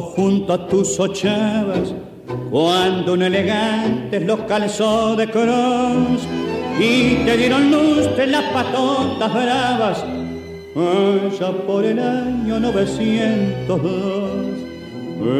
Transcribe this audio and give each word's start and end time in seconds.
junto 0.00 0.52
a 0.52 0.66
tus 0.66 0.98
ochavas, 1.00 1.94
cuando 2.50 3.14
un 3.14 3.22
elegante 3.22 4.20
los 4.20 4.40
calzó 4.40 5.16
de 5.16 5.28
cross 5.28 6.26
y 6.78 7.24
te 7.24 7.36
dieron 7.36 7.70
luz 7.70 8.16
de 8.16 8.26
las 8.26 8.44
patotas 8.52 9.32
bravas, 9.32 10.04
allá 10.74 11.52
por 11.66 11.84
el 11.84 11.98
año 11.98 12.60
902. 12.60 14.30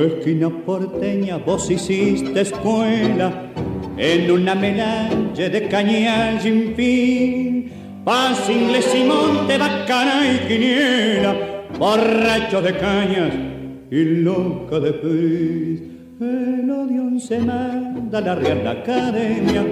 Esquina 0.06 0.50
porteña, 0.64 1.36
vos 1.36 1.70
hiciste 1.70 2.40
escuela 2.40 3.50
en 3.98 4.30
una 4.30 4.54
melange 4.54 5.50
de 5.50 5.68
cañas 5.68 6.42
sin 6.42 6.74
fin. 6.74 7.72
Paz, 8.04 8.48
inglés 8.48 8.94
y 8.94 9.04
monte, 9.04 9.58
bacana 9.58 10.22
y 10.32 10.48
quiniela, 10.48 11.34
borracho 11.78 12.62
de 12.62 12.77
cañas 12.77 13.45
y 13.91 14.05
loca 14.05 14.80
de 14.80 14.92
pris. 14.92 15.83
El 16.19 16.70
odio 16.70 17.20
se 17.20 17.39
manda 17.39 18.20
la 18.20 18.35
Real 18.35 18.67
Academia, 18.67 19.64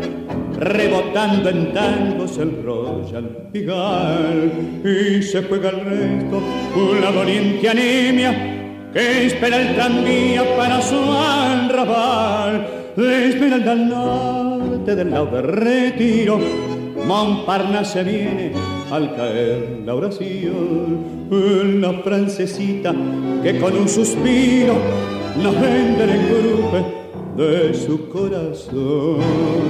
rebotando 0.59 1.49
en 1.49 1.73
tangos 1.73 2.37
el 2.39 2.63
Royal 2.63 3.49
Pigal. 3.53 4.53
Y 4.85 5.23
se 5.23 5.43
juega 5.45 5.71
el 5.71 5.81
resto 5.85 6.43
una 6.77 7.11
doliente 7.11 7.69
anemia 7.69 8.91
que 8.93 9.27
espera 9.27 9.61
el 9.61 9.75
tranvía 9.75 10.57
para 10.57 10.81
su 10.83 10.97
arrabal. 10.97 12.67
Esmeralda 12.97 13.73
al 13.73 13.89
norte 13.89 14.95
del 14.95 15.11
lado 15.11 15.27
de 15.27 15.43
retiro, 15.43 16.39
Montparnasse 17.07 18.05
viene 18.05 18.53
al 18.95 19.17
caer 19.17 19.83
la 19.85 19.95
oración, 19.97 21.27
la 21.81 21.93
francesita 21.95 22.95
que 23.43 23.59
con 23.59 23.77
un 23.77 23.89
suspiro 23.89 24.75
nos 25.43 25.61
vende 25.61 26.05
el 26.05 26.29
grupo 26.29 26.87
de 27.37 27.75
su 27.75 28.09
corazón. 28.09 29.65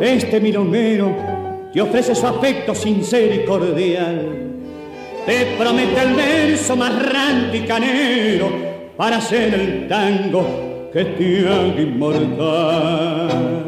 Este 0.00 0.40
milonguero 0.40 1.14
te 1.72 1.80
ofrece 1.80 2.14
su 2.14 2.26
afecto 2.26 2.74
sincero 2.74 3.34
y 3.34 3.44
cordial. 3.44 4.50
Te 5.26 5.56
promete 5.58 6.02
el 6.02 6.14
verso 6.14 6.76
más 6.76 6.92
y 7.52 7.60
canero 7.60 8.50
para 8.96 9.18
hacer 9.18 9.54
el 9.54 9.88
tango 9.88 10.90
que 10.92 11.04
te 11.04 11.48
haga 11.48 11.80
inmortal. 11.80 13.62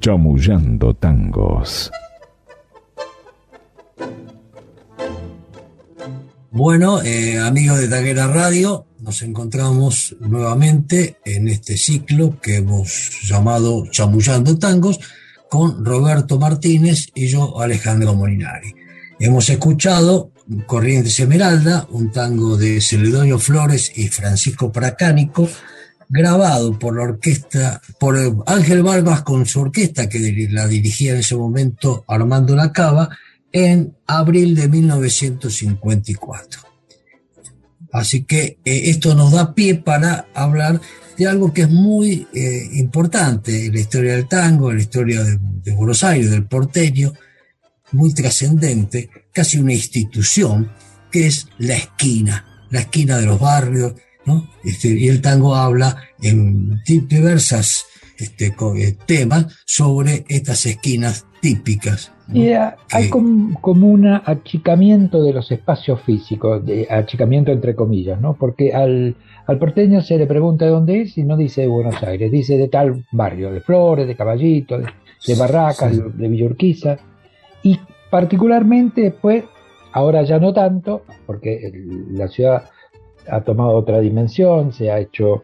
Chamullando 0.00 0.94
tangos. 0.94 1.90
Bueno, 6.54 7.02
eh, 7.02 7.38
amigos 7.38 7.78
de 7.78 7.88
Taguera 7.88 8.26
Radio, 8.26 8.84
nos 9.00 9.22
encontramos 9.22 10.14
nuevamente 10.20 11.16
en 11.24 11.48
este 11.48 11.78
ciclo 11.78 12.38
que 12.42 12.56
hemos 12.56 13.22
llamado 13.22 13.86
Chamullando 13.90 14.58
Tangos 14.58 15.00
con 15.48 15.82
Roberto 15.82 16.38
Martínez 16.38 17.06
y 17.14 17.28
yo, 17.28 17.58
Alejandro 17.58 18.14
Molinari. 18.14 18.74
Hemos 19.18 19.48
escuchado 19.48 20.30
Corrientes 20.66 21.18
Esmeralda, 21.18 21.86
un 21.88 22.12
tango 22.12 22.58
de 22.58 22.82
Celedonio 22.82 23.38
Flores 23.38 23.90
y 23.96 24.08
Francisco 24.08 24.70
Pracánico, 24.70 25.48
grabado 26.10 26.78
por 26.78 26.94
la 26.94 27.04
orquesta, 27.04 27.80
por 27.98 28.18
Ángel 28.44 28.82
Barbas 28.82 29.22
con 29.22 29.46
su 29.46 29.62
orquesta 29.62 30.06
que 30.06 30.48
la 30.50 30.68
dirigía 30.68 31.12
en 31.12 31.20
ese 31.20 31.34
momento 31.34 32.04
Armando 32.06 32.54
Lacaba, 32.54 33.08
en 33.52 33.96
abril 34.06 34.54
de 34.54 34.68
1954. 34.68 36.60
Así 37.92 38.24
que 38.24 38.58
eh, 38.64 38.90
esto 38.90 39.14
nos 39.14 39.32
da 39.32 39.54
pie 39.54 39.74
para 39.74 40.26
hablar 40.34 40.80
de 41.16 41.26
algo 41.26 41.52
que 41.52 41.62
es 41.62 41.70
muy 41.70 42.26
eh, 42.32 42.68
importante 42.72 43.66
en 43.66 43.74
la 43.74 43.80
historia 43.80 44.12
del 44.12 44.28
tango, 44.28 44.70
en 44.70 44.76
la 44.76 44.82
historia 44.82 45.22
de, 45.22 45.38
Buenos 45.72 46.02
Aires, 46.02 46.30
del 46.30 46.46
porteño, 46.46 47.12
muy 47.92 48.14
trascendente, 48.14 49.10
casi 49.32 49.58
una 49.58 49.74
institución, 49.74 50.72
que 51.10 51.26
es 51.26 51.46
la 51.58 51.76
esquina, 51.76 52.66
la 52.70 52.80
esquina 52.80 53.18
de 53.18 53.26
los 53.26 53.38
barrios, 53.38 53.92
¿no? 54.24 54.50
Este, 54.64 54.88
y 54.88 55.08
el 55.08 55.20
tango 55.20 55.54
habla 55.54 55.96
en 56.20 56.82
diversas 56.84 57.84
este, 58.16 58.54
eh, 58.76 58.96
temas 59.06 59.46
sobre 59.66 60.24
estas 60.28 60.64
esquinas 60.66 61.26
típicas 61.42 62.12
y 62.32 62.52
hay 62.52 63.10
como, 63.10 63.88
un 63.88 64.06
achicamiento 64.06 65.22
de 65.22 65.32
los 65.32 65.50
espacios 65.50 66.00
físicos, 66.00 66.64
de 66.64 66.86
achicamiento 66.88 67.50
entre 67.52 67.74
comillas, 67.74 68.20
¿no? 68.20 68.34
Porque 68.34 68.72
al, 68.72 69.16
porteño 69.58 70.00
se 70.00 70.16
le 70.16 70.26
pregunta 70.26 70.64
de 70.64 70.70
dónde 70.70 71.02
es 71.02 71.18
y 71.18 71.24
no 71.24 71.36
dice 71.36 71.62
de 71.62 71.66
Buenos 71.66 72.02
Aires, 72.02 72.30
dice 72.30 72.56
de 72.56 72.68
tal 72.68 73.04
barrio, 73.12 73.52
de 73.52 73.60
Flores, 73.60 74.06
de 74.06 74.16
Caballito, 74.16 74.78
de, 74.78 75.34
Barracas, 75.34 76.00
de, 76.16 76.28
Villorquiza. 76.28 76.96
Y 77.62 77.78
particularmente 78.10 79.02
después, 79.02 79.44
ahora 79.92 80.22
ya 80.22 80.38
no 80.38 80.52
tanto, 80.52 81.02
porque 81.26 81.72
la 82.10 82.28
ciudad 82.28 82.64
ha 83.28 83.40
tomado 83.42 83.72
otra 83.72 84.00
dimensión, 84.00 84.72
se 84.72 84.90
ha 84.90 84.98
hecho 84.98 85.42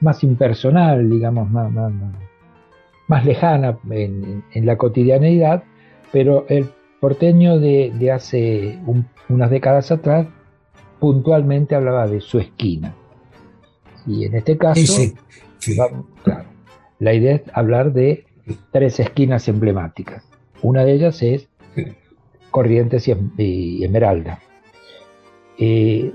más 0.00 0.24
impersonal, 0.24 1.08
digamos, 1.08 1.48
más, 1.50 1.70
más, 1.70 1.92
lejana 3.08 3.78
en, 3.90 4.44
en 4.52 4.66
la 4.66 4.76
cotidianeidad, 4.76 5.64
pero 6.12 6.46
el 6.48 6.70
porteño 7.04 7.58
de, 7.58 8.10
hace 8.10 8.78
unas 9.28 9.50
décadas 9.50 9.90
atrás 9.92 10.26
puntualmente 11.00 11.74
hablaba 11.74 12.06
de 12.06 12.22
su 12.22 12.38
esquina. 12.38 12.94
Y 14.06 14.24
en 14.24 14.34
este 14.34 14.56
caso, 14.56 15.02
la 16.98 17.12
idea 17.12 17.34
es 17.34 17.42
hablar 17.52 17.92
de 17.92 18.24
tres 18.72 19.00
esquinas 19.00 19.48
emblemáticas. 19.48 20.24
Una 20.62 20.82
de 20.84 20.92
ellas 20.92 21.22
es 21.22 21.48
Corrientes 22.50 23.06
y, 23.36 23.84
Esmeralda. 23.84 24.40
Eh, 25.58 26.10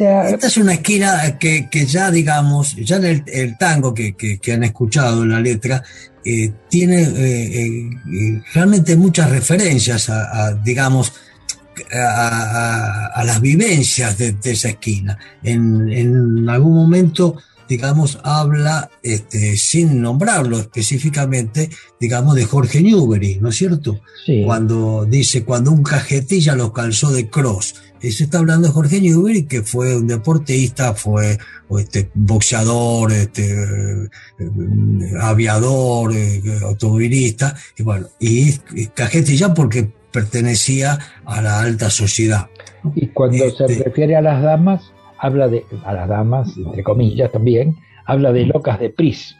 esta 0.00 0.46
es 0.46 0.56
una 0.56 0.74
esquina 0.74 1.38
que, 1.38 1.86
ya, 1.86 2.10
digamos, 2.10 2.76
ya 2.76 2.96
en 2.96 3.24
el, 3.26 3.58
tango 3.58 3.94
que, 3.94 4.40
han 4.52 4.64
escuchado 4.64 5.22
en 5.22 5.30
la 5.30 5.40
letra, 5.40 5.82
eh, 6.24 6.52
tiene 6.68 7.02
eh, 7.02 7.90
realmente 8.54 8.96
muchas 8.96 9.30
referencias 9.30 10.08
a, 10.10 10.54
digamos, 10.54 11.12
a, 11.92 13.22
las 13.24 13.40
vivencias 13.40 14.16
de, 14.18 14.36
esa 14.44 14.70
esquina. 14.70 15.18
En, 15.42 15.90
en, 15.92 16.48
algún 16.48 16.74
momento 16.74 17.36
digamos, 17.70 18.18
habla, 18.24 18.90
este, 19.00 19.56
sin 19.56 20.02
nombrarlo 20.02 20.58
específicamente, 20.58 21.70
digamos, 22.00 22.34
de 22.34 22.44
Jorge 22.44 22.82
Newbery, 22.82 23.38
¿no 23.40 23.50
es 23.50 23.56
cierto? 23.56 24.00
Cuando 24.44 25.06
dice, 25.08 25.44
cuando 25.44 25.70
un 25.70 25.84
cajetilla 25.84 26.56
los 26.56 26.72
calzó 26.72 27.12
de 27.12 27.30
cross. 27.30 27.76
Eso 28.00 28.24
está 28.24 28.38
hablando 28.38 28.68
de 28.68 28.74
Jorge 28.74 29.00
Newbery, 29.00 29.44
que 29.44 29.62
fue 29.62 29.96
un 29.96 30.06
deportista, 30.06 30.94
fue 30.94 31.38
este, 31.78 32.10
boxeador, 32.14 33.12
este, 33.12 33.52
eh, 33.52 34.08
aviador, 35.20 36.12
eh, 36.14 36.40
automovilista, 36.62 37.54
y 37.76 37.82
bueno, 37.82 38.06
y 38.18 38.56
cajetilla 38.88 39.52
porque 39.52 39.90
pertenecía 40.10 40.98
a 41.24 41.40
la 41.42 41.60
alta 41.60 41.90
sociedad. 41.90 42.48
Y 42.94 43.08
cuando 43.08 43.50
se 43.50 43.64
este 43.64 43.84
refiere 43.84 44.16
a 44.16 44.22
las 44.22 44.42
damas, 44.42 44.92
habla 45.18 45.48
de, 45.48 45.64
a 45.84 45.92
las 45.92 46.08
damas, 46.08 46.56
entre 46.56 46.82
comillas 46.82 47.30
también, 47.30 47.76
habla 48.06 48.32
de 48.32 48.46
locas 48.46 48.80
de 48.80 48.90
Pris. 48.90 49.36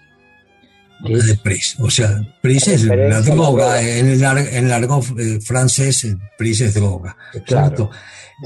De 1.03 1.35
Pris, 1.43 1.77
o 1.81 1.91
sea, 1.91 2.21
Pris 2.41 2.69
es 2.69 2.85
la 2.85 3.21
droga, 3.21 3.81
en 3.83 4.09
el, 4.09 4.23
en 4.23 4.69
largo 4.69 5.01
eh, 5.19 5.41
francés, 5.41 6.07
Pris 6.37 6.61
es 6.61 6.75
droga. 6.75 7.17
Claro. 7.47 7.91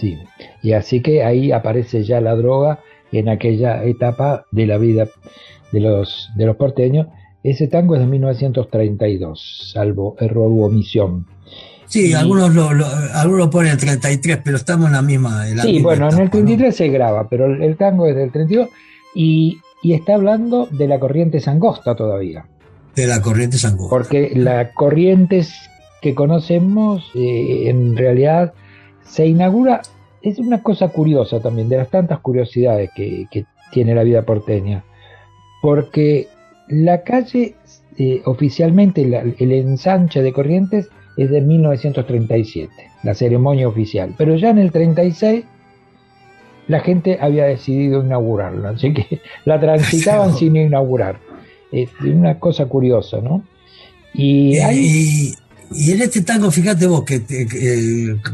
Sí, 0.00 0.18
y 0.62 0.72
así 0.72 1.00
que 1.00 1.24
ahí 1.24 1.52
aparece 1.52 2.04
ya 2.04 2.20
la 2.20 2.34
droga 2.34 2.80
en 3.12 3.28
aquella 3.28 3.84
etapa 3.84 4.46
de 4.50 4.66
la 4.66 4.78
vida 4.78 5.08
de 5.72 5.80
los, 5.80 6.30
de 6.36 6.46
los 6.46 6.56
porteños. 6.56 7.06
Ese 7.42 7.68
tango 7.68 7.94
es 7.94 8.00
de 8.00 8.06
1932, 8.06 9.70
salvo 9.72 10.16
error 10.18 10.50
u 10.50 10.62
omisión. 10.62 11.26
Sí, 11.86 12.12
algunos 12.14 12.54
lo, 12.54 12.70
algunos 13.12 13.48
ponen 13.48 13.72
el 13.72 13.78
33, 13.78 14.40
pero 14.42 14.56
estamos 14.56 14.86
en 14.86 14.94
la 14.94 15.02
misma. 15.02 15.44
sí, 15.62 15.80
bueno, 15.80 16.10
en 16.10 16.18
el 16.18 16.30
33 16.30 16.74
se 16.74 16.88
graba, 16.88 17.28
pero 17.28 17.46
el, 17.46 17.76
tango 17.76 18.06
es 18.06 18.16
del 18.16 18.32
32 18.32 18.68
y, 19.14 19.58
está 19.92 20.14
hablando 20.14 20.66
de 20.70 20.88
la 20.88 20.98
corriente 20.98 21.40
sangosta 21.40 21.94
todavía. 21.94 22.46
De 22.94 23.06
la 23.06 23.20
corriente 23.20 23.58
sangosta. 23.58 23.90
Porque 23.90 24.32
la 24.34 24.72
corriente 24.72 25.44
que 26.00 26.14
conocemos 26.14 27.10
eh, 27.14 27.68
en 27.68 27.96
realidad 27.96 28.52
se 29.04 29.26
inaugura, 29.26 29.82
es 30.22 30.38
una 30.38 30.62
cosa 30.62 30.88
curiosa 30.88 31.40
también, 31.40 31.68
de 31.68 31.76
las 31.76 31.90
tantas 31.90 32.20
curiosidades 32.20 32.90
que, 32.94 33.26
tiene 33.72 33.94
la 33.94 34.04
vida 34.04 34.22
porteña. 34.22 34.84
Porque 35.60 36.28
la 36.68 37.02
calle, 37.02 37.56
eh, 37.98 38.22
oficialmente, 38.24 39.02
el 39.02 39.52
ensanche 39.52 40.22
de 40.22 40.32
Corrientes 40.32 40.88
es 41.16 41.30
de 41.30 41.40
1937, 41.40 42.70
la 43.02 43.14
ceremonia 43.14 43.66
oficial. 43.66 44.14
Pero 44.16 44.36
ya 44.36 44.50
en 44.50 44.58
el 44.58 44.70
36 44.70 45.44
la 46.68 46.80
gente 46.80 47.18
había 47.20 47.44
decidido 47.44 48.02
inaugurarla, 48.02 48.70
así 48.70 48.92
que 48.92 49.20
la 49.44 49.60
transitaban 49.60 50.36
sin 50.36 50.56
inaugurar. 50.56 51.18
Es 51.72 51.90
una 52.00 52.38
cosa 52.38 52.66
curiosa, 52.66 53.18
¿no? 53.20 53.44
Y, 54.14 54.56
y, 54.58 55.90
en 55.90 56.02
este 56.02 56.22
tango, 56.22 56.52
fíjate 56.52 56.86
vos, 56.86 57.02
que, 57.04 57.20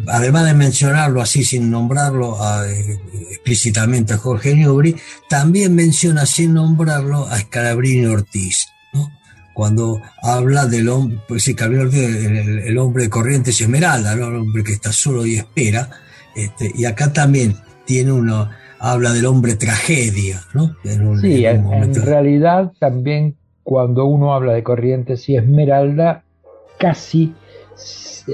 además 0.09 0.45
de 0.45 0.55
mencionarlo 0.55 1.23
así 1.23 1.43
sin 1.43 1.71
nombrarlo 1.71 2.37
eh, 2.67 2.99
explícitamente 3.31 4.13
a 4.13 4.19
Jorge 4.19 4.55
Newbery, 4.55 4.95
también 5.29 5.75
menciona 5.75 6.27
sin 6.27 6.53
nombrarlo 6.53 7.27
a 7.27 7.39
Scalabrini 7.39 8.05
Ortiz 8.07 8.69
cuando 9.61 10.01
habla 10.23 10.65
del 10.65 10.89
hombre, 10.89 11.19
pues 11.29 11.43
sí, 11.43 11.55
el, 11.59 12.79
hombre 12.79 13.05
de 13.05 13.11
Corrientes 13.11 13.61
Esmeralda, 13.61 14.17
¿no? 14.17 14.29
el 14.29 14.37
hombre 14.37 14.65
que 14.65 14.73
está 14.73 14.91
solo 14.91 15.27
y 15.27 15.37
espera, 15.37 15.91
este, 16.35 16.73
y 16.75 16.87
acá 16.87 17.13
también 17.13 17.57
tiene 17.91 18.13
uno, 18.13 18.49
habla 18.79 19.13
del 19.13 19.27
hombre 19.27 19.57
tragedia, 19.57 20.43
¿no? 20.55 20.77
sí, 21.21 21.45
en, 21.45 21.93
realidad 21.97 22.71
también 22.79 23.35
cuando 23.65 24.05
uno 24.05 24.33
habla 24.33 24.53
de 24.53 24.63
Corrientes 24.63 25.29
y 25.29 25.35
Esmeralda, 25.35 26.23
casi 26.79 27.35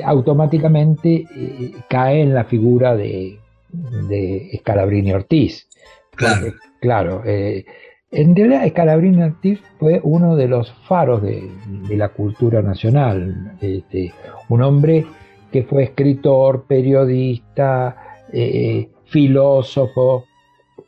automáticamente 0.04 1.24
eh, 1.34 1.72
cae 1.88 2.20
en 2.20 2.34
la 2.34 2.44
figura 2.44 2.94
de, 2.94 3.38
de 3.72 4.50
Scalabrini 4.58 5.14
Ortiz. 5.14 5.66
Claro. 6.14 6.52
claro, 6.82 7.22
eh, 7.24 7.64
en 8.10 8.36
realidad, 8.36 8.68
Scalabrini 8.68 9.22
Ortiz 9.22 9.58
fue 9.78 10.00
uno 10.02 10.36
de 10.36 10.48
los 10.48 10.70
faros 10.86 11.22
de, 11.22 11.48
la 11.96 12.10
cultura 12.10 12.60
nacional. 12.60 13.56
Este, 13.62 14.12
un 14.50 14.60
hombre 14.60 15.06
que 15.50 15.62
fue 15.62 15.84
escritor, 15.84 16.66
periodista, 16.68 17.96
eh, 18.30 18.90
filósofo 19.06 20.24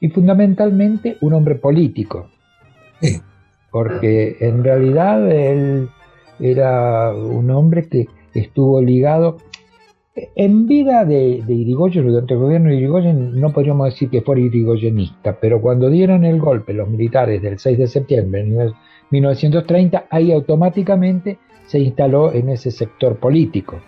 y 0.00 0.08
fundamentalmente 0.10 1.16
un 1.20 1.34
hombre 1.34 1.56
político. 1.56 2.30
Porque 3.70 4.36
en 4.40 4.64
realidad 4.64 5.30
él 5.30 5.88
era 6.40 7.12
un 7.14 7.50
hombre 7.50 7.88
que 7.88 8.08
estuvo 8.34 8.80
ligado 8.80 9.38
en 10.34 10.66
vida 10.66 11.04
de, 11.04 11.42
de 11.46 11.54
Irigoyen, 11.54 12.06
durante 12.06 12.34
el 12.34 12.40
gobierno 12.40 12.70
de 12.70 12.76
Irigoyen, 12.76 13.40
no 13.40 13.52
podríamos 13.52 13.92
decir 13.92 14.10
que 14.10 14.22
fuera 14.22 14.40
irigoyenista, 14.40 15.38
pero 15.40 15.60
cuando 15.60 15.90
dieron 15.90 16.24
el 16.24 16.40
golpe 16.40 16.72
los 16.72 16.88
militares 16.88 17.40
del 17.42 17.58
6 17.58 17.78
de 17.78 17.86
septiembre 17.86 18.44
de 18.44 18.72
1930, 19.10 20.06
ahí 20.10 20.32
automáticamente 20.32 21.38
se 21.66 21.78
instaló 21.78 22.32
en 22.32 22.48
ese 22.48 22.70
sector 22.70 23.16
político. 23.18 23.80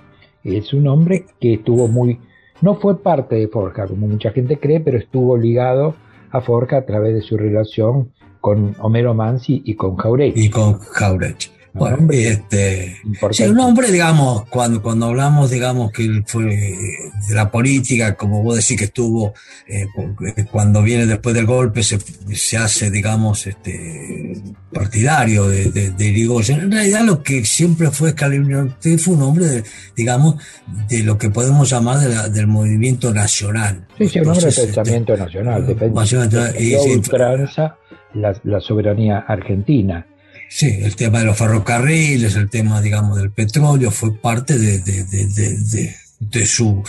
Es 0.45 0.73
un 0.73 0.87
hombre 0.87 1.27
que 1.41 1.55
estuvo 1.55 1.89
muy, 1.89 2.19
no 2.61 2.75
fue 2.75 3.03
parte 3.03 3.37
de 3.37 3.49
Forja, 3.49 3.87
como 3.87 4.07
mucha 4.07 4.31
gente 4.31 4.59
cree, 4.59 4.81
pero 4.81 4.99
estuvo 4.99 5.37
ligado 5.37 5.95
a 6.31 6.41
Forja 6.41 6.79
a 6.79 6.87
través 6.87 7.15
de 7.15 7.23
su 7.23 7.37
relación 7.37 8.13
con 8.41 8.75
Homero 8.81 9.15
Mansi 9.15 9.63
y 9.65 9.75
con 9.75 9.97
Jauretsch. 9.97 10.37
Y 10.37 10.51
con 10.51 10.79
Jauretsch. 10.79 11.51
Bueno, 11.73 12.09
este, 12.11 12.97
sí, 13.31 13.45
un 13.45 13.61
hombre, 13.61 13.93
digamos, 13.93 14.49
cuando, 14.49 14.83
cuando 14.83 15.07
hablamos, 15.07 15.51
digamos, 15.51 15.93
que 15.93 16.03
él 16.03 16.25
fue 16.27 16.45
de 16.45 17.35
la 17.35 17.51
política, 17.51 18.17
como 18.17 18.43
vos 18.43 18.57
decís 18.57 18.77
que 18.77 18.87
estuvo, 18.87 19.35
eh, 19.69 19.87
eh, 20.37 20.45
cuando 20.51 20.83
viene 20.83 21.07
después 21.07 21.35
del 21.35 21.47
golpe, 21.47 21.83
se, 21.85 21.99
se 22.35 22.57
hace, 22.57 22.91
digamos, 22.91 23.47
este, 23.47 24.33
partidario 24.73 25.49
de, 25.49 25.71
de, 25.71 25.91
de 25.91 26.05
Irigoyen. 26.07 26.61
En 26.61 26.73
realidad, 26.73 27.05
lo 27.05 27.23
que 27.23 27.45
siempre 27.45 27.91
fue 27.91 28.11
Scalabrini 28.11 28.99
fue 28.99 29.15
un 29.15 29.23
hombre, 29.23 29.47
de, 29.47 29.65
digamos, 29.95 30.43
de 30.89 31.05
lo 31.05 31.19
que 31.19 31.31
podemos 31.31 31.71
llamar 31.71 31.99
de 31.99 32.31
del 32.31 32.47
movimiento 32.47 33.15
nacional. 33.15 33.87
Sí, 33.97 34.09
sí, 34.09 34.21
un 34.21 34.29
hombre 34.29 34.47
de 34.47 34.53
pensamiento 34.53 35.13
este, 35.13 35.25
nacional, 35.25 35.67
de 35.67 36.57
y, 36.59 36.75
ultranza 36.75 37.77
la, 38.15 38.35
la 38.43 38.61
soberanía 38.61 39.19
argentina 39.21 40.07
Sí, 40.53 40.81
el 40.83 40.97
tema 40.97 41.21
de 41.21 41.27
los 41.27 41.39
ferrocarriles, 41.39 42.35
el 42.35 42.51
tema, 42.51 42.83
digamos, 42.83 43.17
del 43.17 43.31
petróleo, 43.31 43.93
fue 43.93 44.13
parte 44.17 44.59
de, 44.59 44.81
de, 44.81 46.47
su, 46.47 46.83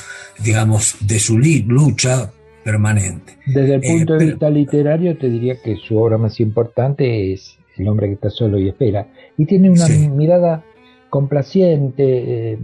digamos, 0.44 0.96
de 1.00 1.20
su 1.20 1.38
lucha 1.38 2.32
permanente. 2.63 3.38
Desde 3.46 3.75
el 3.75 3.82
punto 3.82 4.13
de 4.15 4.24
eh, 4.24 4.27
vista 4.30 4.50
literario, 4.50 5.15
te 5.15 5.30
diría 5.30 5.62
que 5.62 5.75
su 5.75 5.96
obra 5.96 6.18
más 6.18 6.39
importante 6.39 7.34
es 7.34 7.56
El 7.77 7.88
hombre 7.88 8.08
que 8.08 8.13
está 8.13 8.32
solo 8.32 8.58
y 8.58 8.68
espera. 8.68 9.08
Y 9.38 9.46
tiene 9.46 9.70
una 9.70 9.88
mirada 9.88 10.65
complaciente, 11.12 12.53
eh, 12.53 12.58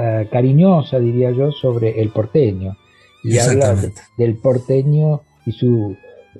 eh, 0.00 0.28
cariñosa, 0.30 0.98
diría 0.98 1.30
yo, 1.30 1.52
sobre 1.52 2.02
el 2.02 2.10
porteño. 2.10 2.76
Y 3.22 3.38
habla 3.38 3.76
del 4.18 4.34
porteño 4.38 5.22
y 5.46 5.52
su 5.52 5.96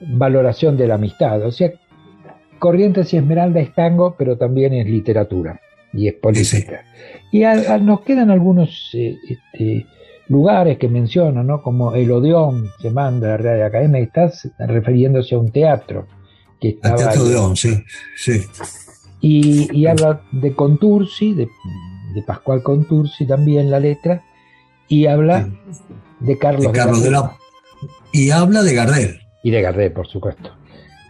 valoración 0.08 0.76
de 0.76 0.88
la 0.88 0.96
amistad. 0.96 1.40
O 1.46 1.52
sea, 1.52 1.72
Corrientes 2.64 3.12
y 3.12 3.18
Esmeralda 3.18 3.60
es 3.60 3.74
tango, 3.74 4.14
pero 4.16 4.38
también 4.38 4.72
es 4.72 4.86
literatura 4.86 5.60
y 5.92 6.08
es 6.08 6.14
política. 6.14 6.82
Y 7.30 7.42
nos 7.82 8.00
quedan 8.00 8.30
algunos 8.30 8.88
eh, 8.94 9.18
este, 9.28 9.86
lugares 10.28 10.78
que 10.78 10.88
menciona, 10.88 11.42
¿no? 11.42 11.60
Como 11.60 11.94
el 11.94 12.10
Odeón, 12.10 12.70
se 12.80 12.90
manda 12.90 13.28
la 13.28 13.36
Radio 13.36 13.66
Academia, 13.66 14.00
y 14.00 14.04
estás 14.04 14.48
refiriéndose 14.58 15.34
a 15.34 15.40
un 15.40 15.52
teatro. 15.52 16.06
Que 16.58 16.70
estaba 16.70 16.94
el 16.94 17.00
Teatro 17.02 17.24
Odeón, 17.24 17.54
sí, 17.54 17.84
sí. 18.16 18.40
Y, 19.20 19.84
habla 19.84 20.22
de 20.32 20.54
Contursi, 20.54 21.34
de, 21.34 21.48
Pascual 22.26 22.62
Contursi 22.62 23.26
también 23.26 23.70
la 23.70 23.78
letra, 23.78 24.24
y 24.88 25.04
habla 25.04 25.50
de 26.18 26.38
Carlos, 26.38 26.72
de, 26.72 26.78
Carlos 26.78 27.04
de 27.04 27.10
la... 27.10 27.36
Y 28.10 28.30
habla 28.30 28.62
de 28.62 28.74
Gardel 28.74 29.20
Y 29.42 29.50
de 29.50 29.60
Gardel, 29.60 29.92
por 29.92 30.06
supuesto. 30.06 30.63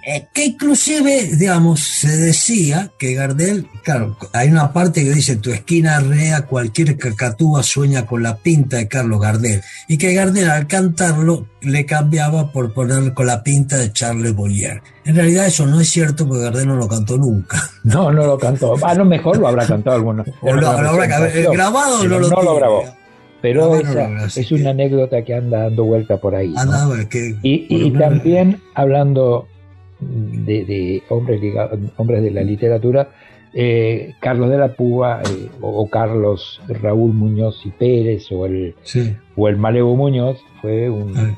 Eh, 0.06 0.26
que 0.34 0.44
inclusive, 0.46 1.30
digamos, 1.34 1.80
se 1.80 2.14
decía 2.14 2.90
que 2.98 3.14
Gardel, 3.14 3.66
claro, 3.82 4.18
hay 4.34 4.50
una 4.50 4.70
parte 4.70 5.02
que 5.02 5.10
dice, 5.14 5.36
tu 5.36 5.50
esquina 5.50 5.98
rea 6.00 6.42
cualquier 6.42 6.98
cacatúa 6.98 7.62
sueña 7.62 8.04
con 8.04 8.22
la 8.22 8.36
pinta 8.36 8.76
de 8.76 8.86
Carlos 8.86 9.18
Gardel, 9.18 9.62
y 9.88 9.96
que 9.96 10.12
Gardel 10.12 10.50
al 10.50 10.66
cantarlo 10.66 11.46
le 11.62 11.86
cambiaba 11.86 12.52
por 12.52 12.74
poner 12.74 13.14
con 13.14 13.26
la 13.26 13.42
pinta 13.42 13.78
de 13.78 13.92
Charles 13.92 14.34
Bollier. 14.34 14.82
En 15.06 15.16
realidad 15.16 15.46
eso 15.46 15.64
no 15.64 15.80
es 15.80 15.88
cierto 15.88 16.28
porque 16.28 16.44
Gardel 16.44 16.68
no 16.68 16.76
lo 16.76 16.88
cantó 16.88 17.16
nunca. 17.16 17.62
No, 17.84 18.10
no 18.10 18.26
lo 18.26 18.38
cantó. 18.38 18.74
A 18.82 18.94
lo 18.94 19.04
mejor 19.04 19.36
lo 19.36 19.46
habrá 19.46 19.66
cantado 19.66 19.96
alguno. 19.96 20.24
O 20.40 20.52
lo, 20.54 20.68
habrá 20.68 20.90
grabado 21.50 22.02
no 22.04 22.18
lo, 22.18 22.28
no 22.28 22.42
lo 22.42 22.56
grabó. 22.56 22.84
Pero 23.42 23.76
es 23.76 24.52
una 24.52 24.70
anécdota 24.70 25.22
que 25.22 25.34
anda 25.34 25.64
dando 25.64 25.84
vuelta 25.84 26.16
por 26.16 26.34
ahí. 26.34 26.54
y, 27.42 27.66
y 27.68 27.90
también 27.90 28.62
hablando 28.74 29.48
de, 30.44 31.02
hombres, 31.08 31.40
hombres 31.96 32.22
de 32.22 32.30
la 32.30 32.42
literatura, 32.42 33.08
eh, 33.56 34.14
Carlos 34.20 34.50
de 34.50 34.58
la 34.58 34.74
Púa 34.74 35.22
eh, 35.22 35.48
o, 35.60 35.88
Carlos 35.88 36.60
Raúl 36.66 37.12
Muñoz 37.12 37.64
y 37.64 37.70
Pérez 37.70 38.30
o 38.32 38.46
el, 38.46 38.74
o 39.36 39.48
el 39.48 39.56
Malevo 39.56 39.94
Muñoz 39.94 40.38
fue 40.60 40.90
un, 40.90 41.36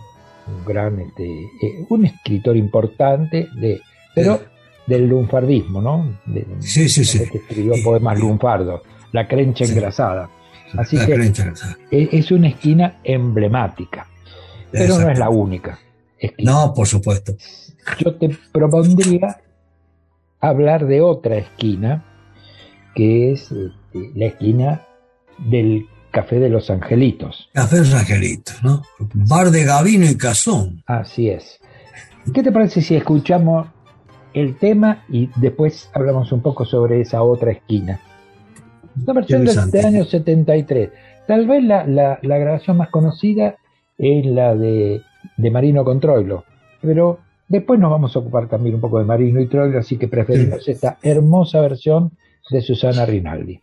gran, 0.66 0.99
este, 1.00 1.25
eh, 1.26 1.85
un 1.90 2.06
escritor 2.06 2.56
importante, 2.56 3.49
de, 3.61 3.82
pero 4.14 4.40
del 4.87 5.08
lunfardismo, 5.08 5.82
¿no? 5.82 6.16
sí, 6.61 6.88
sí, 6.88 7.04
sí. 7.04 7.28
Que 7.30 7.38
escribió 7.38 7.75
poemas 7.85 8.18
lunfardos, 8.18 8.80
La 9.12 9.28
Crencha 9.28 9.64
Engrasada. 9.64 10.30
Así 10.75 10.96
que 11.04 11.32
e, 11.90 12.08
es 12.12 12.30
una 12.30 12.49
esquina 12.49 12.99
emblemática, 13.04 14.06
pero 14.70 14.99
no 14.99 15.11
es 15.11 15.18
la 15.18 15.28
única. 15.28 15.78
No, 16.38 16.73
por 16.75 16.87
supuesto 16.87 17.37
yo 17.98 18.14
te 18.14 18.36
propondría 18.52 19.40
hablar 20.40 20.86
de 20.86 21.00
otra 21.00 21.36
esquina, 21.36 22.04
que 22.94 23.32
es 23.32 23.50
este, 23.52 24.10
la 24.14 24.26
esquina 24.26 24.82
del 25.38 25.86
Café 26.10 26.38
de 26.38 26.48
los 26.48 26.70
Angelitos. 26.70 27.50
Café 27.52 27.76
de 27.76 27.82
los 27.82 27.94
Angelitos, 27.94 28.62
¿no? 28.62 28.82
Bar 29.12 29.50
de 29.50 29.64
Gavino 29.64 30.06
y 30.06 30.16
Cazón. 30.16 30.82
Así 30.86 31.28
es. 31.28 31.60
¿Qué 32.32 32.42
te 32.42 32.52
parece 32.52 32.80
si 32.80 32.96
escuchamos 32.96 33.68
el 34.32 34.56
tema 34.56 35.04
y 35.08 35.30
después 35.36 35.90
hablamos 35.94 36.32
un 36.32 36.40
poco 36.40 36.64
sobre 36.64 37.00
esa 37.00 37.22
otra 37.22 37.52
esquina? 37.52 38.00
Una 39.02 39.12
versión 39.12 39.44
de 39.44 39.52
este 39.52 39.86
año 39.86 40.04
73. 40.04 40.90
Tal 41.26 41.46
vez 41.46 41.62
la, 41.62 42.18
grabación 42.22 42.78
más 42.78 42.88
conocida 42.88 43.56
es 43.98 44.24
la 44.26 44.54
de, 44.54 45.02
de 45.36 45.50
Marino 45.50 45.84
Controilo, 45.84 46.44
pero 46.80 47.18
Después 47.48 47.78
nos 47.78 47.90
vamos 47.90 48.16
a 48.16 48.18
ocupar 48.18 48.48
también 48.48 48.74
un 48.74 48.80
poco 48.80 48.98
de 48.98 49.04
Marino 49.04 49.40
y 49.40 49.46
Troilo, 49.46 49.78
así 49.78 49.96
que 49.96 50.08
preferimos 50.08 50.66
esta 50.68 50.98
hermosa 51.02 51.60
versión 51.60 52.10
de 52.50 52.60
Susana 52.60 53.06
Rinaldi. 53.06 53.60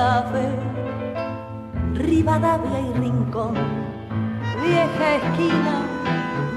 Café, 0.00 0.48
Rivadavia 1.92 2.80
y 2.88 2.92
Rincón, 3.04 3.54
vieja 4.62 5.06
esquina 5.20 5.76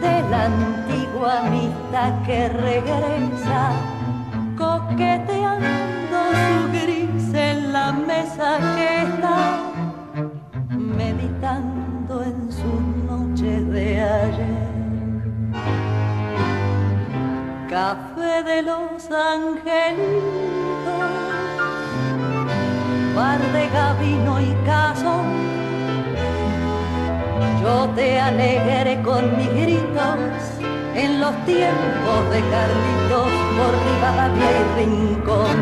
de 0.04 0.16
la 0.32 0.42
antigua 0.46 1.32
amistad 1.46 2.12
que 2.26 2.48
regresa, 2.48 3.62
coqueteando 4.58 6.20
su 6.40 6.56
gris 6.72 7.34
en 7.34 7.74
la 7.74 7.92
mesa 7.92 8.50
que 8.76 8.90
está 9.08 9.40
meditando 10.78 12.24
en 12.24 12.40
su 12.60 12.74
noche 13.12 13.52
de 13.76 13.88
ayer. 14.02 14.74
Café 17.70 18.36
de 18.52 18.62
los 18.62 19.12
angelitos, 19.12 20.73
bar 23.16 23.40
de 23.40 23.70
gavino 23.70 24.40
y 24.42 24.54
caso. 24.66 25.22
Yo 27.62 27.90
te 27.96 28.20
alegré 28.20 29.02
con 29.02 29.38
mis 29.38 29.50
gritos 29.50 30.18
en 30.96 31.22
los 31.22 31.36
tiempos 31.46 32.30
de 32.32 32.42
Carlitos 32.52 33.32
por 33.58 33.74
Rivadavia 33.86 34.52
y 34.60 34.86
Rincón. 34.86 35.60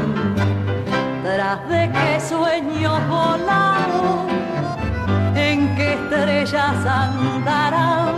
Tras 1.24 1.70
de 1.70 1.92
que 1.92 2.20
sueño 2.20 3.00
volado 3.08 4.26
en 5.36 5.76
qué 5.76 5.94
estrellas 5.94 6.86
andarán 6.86 8.16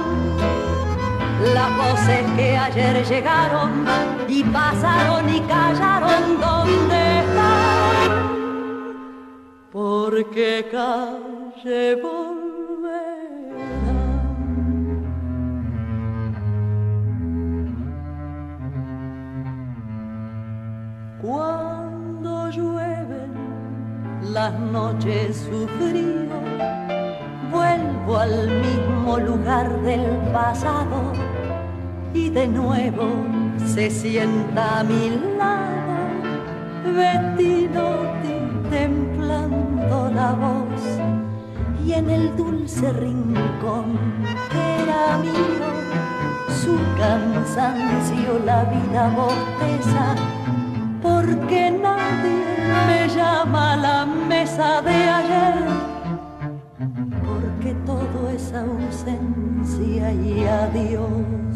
las 1.54 1.78
voces 1.78 2.24
que 2.38 2.58
ayer 2.58 3.06
llegaron 3.06 3.86
y 4.30 4.44
pasaron 4.44 5.30
y 5.30 5.42
callaron 5.42 6.40
donde 6.40 7.20
están. 7.20 8.03
Porque 9.74 10.68
calle 10.70 11.96
volverán. 11.96 12.24
Cuando 21.20 22.52
llueven 22.52 23.34
las 24.32 24.60
noches 24.60 25.38
su 25.38 25.68
vuelvo 27.52 28.18
al 28.18 28.52
mismo 28.62 29.18
lugar 29.18 29.82
del 29.82 30.06
pasado 30.32 31.14
y 32.14 32.30
de 32.30 32.46
nuevo 32.48 33.08
se 33.66 33.90
sienta 33.90 34.82
a 34.82 34.84
mi 34.84 35.10
lado, 35.36 35.98
Bettinotti 36.96 38.34
la 40.14 40.32
voz 40.34 40.82
y 41.86 41.94
en 41.94 42.10
el 42.10 42.36
dulce 42.36 42.92
rincón 42.94 43.98
que 44.52 44.84
era 44.84 45.18
mío, 45.18 45.70
su 46.62 46.78
cansancio 46.98 48.40
la 48.46 48.64
vida 48.66 49.10
bosteza, 49.10 50.16
porque 51.02 51.72
nadie 51.72 52.46
me 52.88 53.10
llama 53.10 53.74
a 53.74 53.78
la 53.78 54.06
mesa 54.06 54.82
de 54.82 54.96
ayer 55.20 55.94
que 57.62 57.74
todo 57.86 58.30
es 58.30 58.54
ausencia 58.54 60.12
y 60.12 60.46
adiós. 60.46 61.56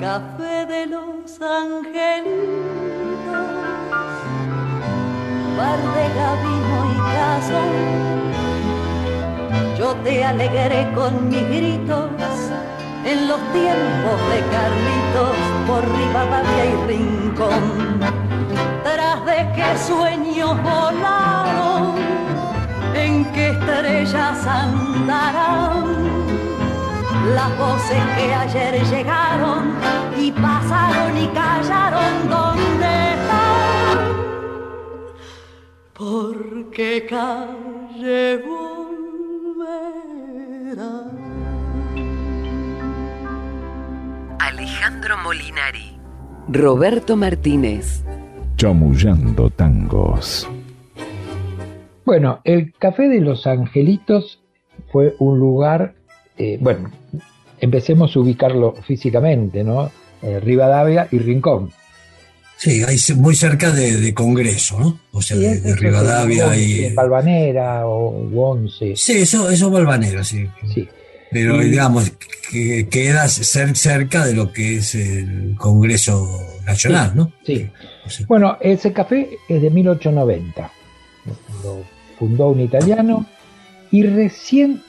Café 0.00 0.66
de 0.66 0.86
los 0.86 1.40
angelitos, 1.40 3.15
bar 5.56 5.78
de 5.96 6.04
gavino 6.18 6.78
y 6.92 6.96
casa. 7.16 7.62
Yo 9.78 9.94
te 10.04 10.24
alegré 10.24 10.92
con 10.94 11.28
mis 11.28 11.46
gritos 11.48 12.10
en 13.04 13.28
los 13.28 13.40
tiempos 13.52 14.18
de 14.30 14.38
Carlitos 14.52 15.36
por 15.66 15.82
Rivadavia 15.96 16.64
y 16.64 16.76
Rincón. 16.88 18.00
Tras 18.82 19.24
de 19.24 19.38
que 19.54 19.78
sueños 19.78 20.56
volaron 20.62 21.94
en 22.94 23.24
qué 23.32 23.50
estrellas 23.50 24.46
andarán 24.46 25.96
las 27.34 27.58
voces 27.58 28.02
que 28.16 28.34
ayer 28.34 28.84
llegaron 28.84 29.74
y 30.16 30.30
pasaron 30.32 31.18
y 31.18 31.26
callaron 31.28 32.28
donde 32.30 33.12
están. 33.14 33.45
Porque 35.96 37.06
calle 37.08 38.36
volverá. 38.46 39.80
Alejandro 44.38 45.16
Molinari. 45.24 45.96
Roberto 46.48 47.16
Martínez. 47.16 48.04
Chamullando 48.56 49.48
tangos. 49.48 50.46
Bueno, 52.04 52.40
el 52.44 52.74
Café 52.74 53.08
de 53.08 53.20
los 53.20 53.46
Angelitos 53.46 54.42
fue 54.92 55.16
un 55.18 55.38
lugar, 55.38 55.94
eh, 56.36 56.58
bueno, 56.60 56.90
empecemos 57.58 58.14
a 58.14 58.20
ubicarlo 58.20 58.74
físicamente, 58.86 59.64
¿no? 59.64 59.90
Eh, 60.20 60.40
Rivadavia 60.40 61.08
y 61.10 61.20
Rincón. 61.20 61.70
Sí, 62.58 62.82
ahí 62.84 62.96
muy 63.16 63.34
cerca 63.34 63.70
de, 63.70 64.14
Congreso, 64.14 64.80
¿no? 64.80 64.98
O 65.12 65.20
sea, 65.20 65.36
de, 65.36 65.76
Rivadavia 65.76 66.56
y. 66.56 66.94
Balvanera 66.94 67.86
o 67.86 68.28
Once. 68.34 68.96
Sí, 68.96 69.18
eso, 69.18 69.50
eso 69.50 69.70
Balvanera, 69.70 70.24
sí. 70.24 70.48
sí. 70.72 70.88
Pero 71.30 71.58
digamos, 71.58 72.12
que 72.50 72.88
queda 72.88 73.28
ser 73.28 73.76
cerca 73.76 74.24
de 74.24 74.34
lo 74.34 74.52
que 74.52 74.76
es 74.76 74.94
el 74.94 75.54
Congreso 75.58 76.28
Nacional, 76.64 77.12
¿no? 77.14 77.32
Sí. 77.44 77.68
Bueno, 78.26 78.56
ese 78.60 78.92
café 78.92 79.28
es 79.48 79.60
de 79.60 79.70
1890. 79.70 80.70
Lo 81.62 81.84
fundó 82.18 82.48
un 82.48 82.60
italiano 82.60 83.26
y 83.90 84.04
recién 84.04 84.82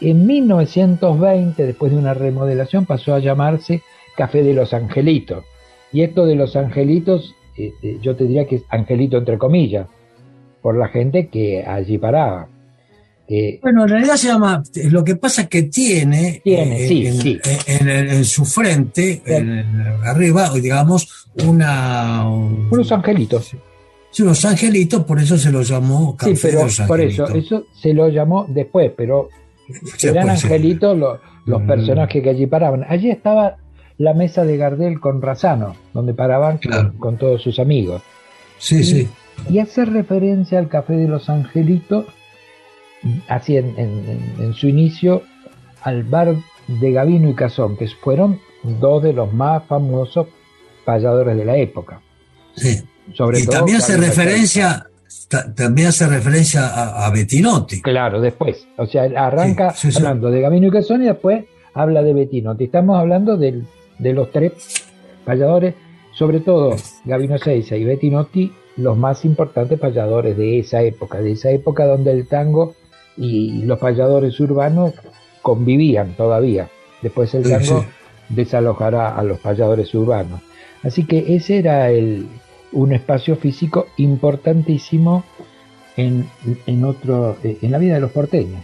en 0.00 0.26
1920, 0.26 1.66
después 1.66 1.92
de 1.92 1.98
una 1.98 2.14
remodelación, 2.14 2.86
pasó 2.86 3.14
a 3.14 3.18
llamarse 3.18 3.82
Café 4.16 4.42
de 4.42 4.54
los 4.54 4.72
Angelitos. 4.72 5.44
Y 5.94 6.02
esto 6.02 6.26
de 6.26 6.34
los 6.34 6.56
Angelitos, 6.56 7.36
este, 7.56 8.00
yo 8.02 8.16
te 8.16 8.24
diría 8.24 8.48
que 8.48 8.56
es 8.56 8.64
Angelito 8.68 9.16
entre 9.16 9.38
comillas, 9.38 9.86
por 10.60 10.76
la 10.76 10.88
gente 10.88 11.28
que 11.28 11.64
allí 11.64 11.98
paraba. 11.98 12.48
bueno, 13.62 13.84
en 13.84 13.88
realidad 13.88 14.16
se 14.16 14.26
llama, 14.26 14.60
lo 14.90 15.04
que 15.04 15.14
pasa 15.14 15.42
es 15.42 15.48
que 15.48 15.62
tiene, 15.62 16.40
tiene 16.42 16.84
eh, 16.84 17.38
en, 17.68 18.24
su 18.24 18.44
frente, 18.44 19.22
arriba, 20.04 20.50
digamos, 20.50 21.30
una... 21.46 22.28
Unos 22.28 22.90
angelitos. 22.90 23.54
Sí, 24.10 24.22
unos 24.22 24.44
angelitos, 24.44 25.04
por 25.04 25.20
eso 25.20 25.38
se 25.38 25.52
lo 25.52 25.62
llamó 25.62 26.16
Café 26.16 26.34
sí, 26.34 26.48
pero 26.50 26.66
por 26.88 27.00
eso, 27.00 27.28
eso 27.28 27.66
se 27.72 27.94
lo 27.94 28.08
llamó 28.08 28.46
después, 28.48 28.90
pero 28.96 29.28
eran 30.02 30.30
angelitos 30.30 30.98
los, 30.98 31.20
mm. 31.46 31.66
personajes 31.68 32.20
que 32.20 32.30
allí 32.30 32.46
paraban. 32.48 32.84
Allí 32.88 33.10
estaba 33.10 33.58
la 33.98 34.14
mesa 34.14 34.44
de 34.44 34.56
Gardel 34.56 35.00
con 35.00 35.22
Razano, 35.22 35.76
donde 35.92 36.14
paraban 36.14 36.60
con, 36.98 37.16
todos 37.16 37.42
sus 37.42 37.58
amigos. 37.58 38.02
Sí, 38.58 38.76
y, 38.76 38.84
sí. 38.84 39.08
Y 39.48 39.58
hace 39.58 39.84
referencia 39.84 40.58
al 40.58 40.68
Café 40.68 40.94
de 40.94 41.08
los 41.08 41.28
Angelitos, 41.28 42.06
así 43.28 43.56
en, 43.56 44.54
su 44.54 44.68
inicio, 44.68 45.22
al 45.82 46.04
bar 46.04 46.34
de 46.66 46.92
Gavino 46.92 47.28
y 47.28 47.34
Cazón, 47.34 47.76
que 47.76 47.86
fueron 47.88 48.40
dos 48.80 49.02
de 49.02 49.12
los 49.12 49.32
más 49.32 49.64
famosos 49.66 50.28
payadores 50.84 51.36
de 51.36 51.44
la 51.44 51.56
época. 51.56 52.00
Sí. 52.56 52.82
Sobre 53.12 53.40
y 53.40 53.46
también 53.46 53.78
hace 53.78 53.98
referencia 53.98 54.86
también 55.54 55.88
hace 55.88 56.06
referencia 56.06 57.04
a, 57.04 57.10
Bettinotti. 57.10 57.82
Claro, 57.82 58.20
después. 58.20 58.66
O 58.76 58.86
sea, 58.86 59.04
arranca 59.16 59.74
hablando 59.96 60.30
de 60.30 60.40
Gavino 60.40 60.68
y 60.68 60.70
Cazón 60.70 61.02
y 61.02 61.06
después 61.06 61.44
habla 61.72 62.02
de 62.02 62.14
Bettinotti. 62.14 62.64
Estamos 62.64 62.98
hablando 62.98 63.36
de 63.98 64.12
los 64.12 64.30
tres 64.30 64.52
payadores, 65.24 65.74
sobre 66.12 66.40
todo 66.40 66.76
Gavino 67.04 67.38
Seiza 67.38 67.76
y 67.76 67.84
Bettinotti, 67.84 68.52
los 68.76 68.96
más 68.96 69.24
importantes 69.24 69.78
payadores 69.78 70.36
de 70.36 70.58
esa 70.58 70.82
época, 70.82 71.20
de 71.20 71.32
esa 71.32 71.50
época 71.50 71.86
donde 71.86 72.12
el 72.12 72.26
tango 72.26 72.74
y 73.16 73.62
los 73.62 73.78
payadores 73.78 74.38
urbanos 74.40 74.92
convivían 75.42 76.16
todavía. 76.16 76.68
Después 77.02 77.34
el 77.34 77.48
tango 77.48 77.84
desalojará 78.28 79.16
a 79.16 79.22
los 79.22 79.38
payadores 79.38 79.94
urbanos. 79.94 80.40
Así 80.82 81.04
que 81.04 81.36
ese 81.36 81.58
era 81.58 81.90
el, 81.90 82.26
un 82.72 82.92
espacio 82.92 83.36
físico 83.36 83.86
importantísimo 83.96 85.24
en, 85.96 86.28
en, 86.66 86.84
otro, 86.84 87.36
en 87.42 87.70
la 87.70 87.78
vida 87.78 87.94
de 87.94 88.00
los 88.00 88.10
porteños. 88.10 88.62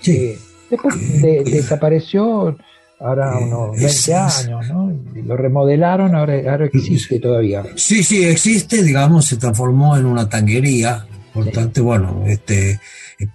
Sí. 0.00 0.16
Eh, 0.16 0.38
después 0.68 1.22
desapareció 1.22 2.56
ahora 3.00 3.38
eh, 3.40 3.44
unos 3.44 3.76
20 3.76 4.14
años, 4.14 4.68
¿no? 4.68 4.92
Lo 5.24 5.36
remodelaron, 5.36 6.14
ahora, 6.14 6.34
ahora 6.50 6.66
existe 6.66 7.18
todavía. 7.18 7.64
Sí, 7.76 8.02
sí, 8.02 8.24
existe, 8.24 8.82
digamos, 8.82 9.26
se 9.26 9.36
transformó 9.36 9.96
en 9.96 10.06
una 10.06 10.28
tanguería, 10.28 11.06
por 11.32 11.50
tanto, 11.50 11.82
bueno, 11.84 12.24
este, 12.26 12.80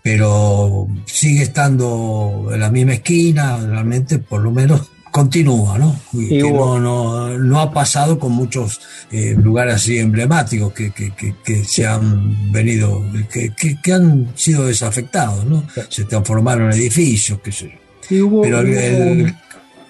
pero 0.01 0.87
sigue 1.05 1.43
estando 1.43 2.49
en 2.51 2.59
la 2.59 2.69
misma 2.69 2.93
esquina, 2.93 3.57
realmente, 3.57 4.19
por 4.19 4.41
lo 4.41 4.51
menos 4.51 4.91
continúa, 5.11 5.77
¿no? 5.77 5.97
que 6.11 6.41
no, 6.41 7.37
no, 7.37 7.61
ha 7.61 7.71
pasado 7.71 8.19
con 8.19 8.33
muchos 8.33 8.81
eh, 9.13 9.33
lugares 9.41 9.75
así 9.75 9.97
emblemáticos 9.97 10.73
que, 10.73 11.63
se 11.63 11.87
han 11.87 12.51
venido, 12.51 13.01
que, 13.31 13.93
han 13.93 14.27
sido 14.35 14.67
desafectados, 14.67 15.45
¿no? 15.45 15.65
Se 15.87 16.03
transformaron 16.03 16.73
en 16.73 16.79
edificios, 16.81 17.39
qué 17.41 17.51
sé 17.53 17.79
yo. 18.09 18.27
hubo, 18.27 18.41
Pero 18.41 18.61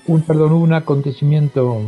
un, 0.07 0.21
perdón, 0.21 0.53
un 0.53 0.73
acontecimiento 0.73 1.81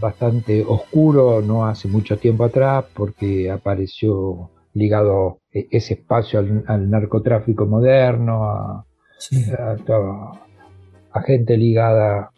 bastante 0.00 0.64
oscuro 0.66 1.40
no 1.42 1.66
hace 1.66 1.88
mucho 1.88 2.18
tiempo 2.18 2.44
atrás 2.44 2.84
porque 2.94 3.50
apareció 3.50 4.50
ligado 4.74 5.38
e, 5.52 5.68
ese 5.70 5.94
espacio 5.94 6.40
al, 6.66 6.90
narcotráfico 6.90 7.66
moderno, 7.66 8.44
a, 8.44 8.84
a 11.12 11.22
gente 11.22 11.56
ligada 11.56 12.30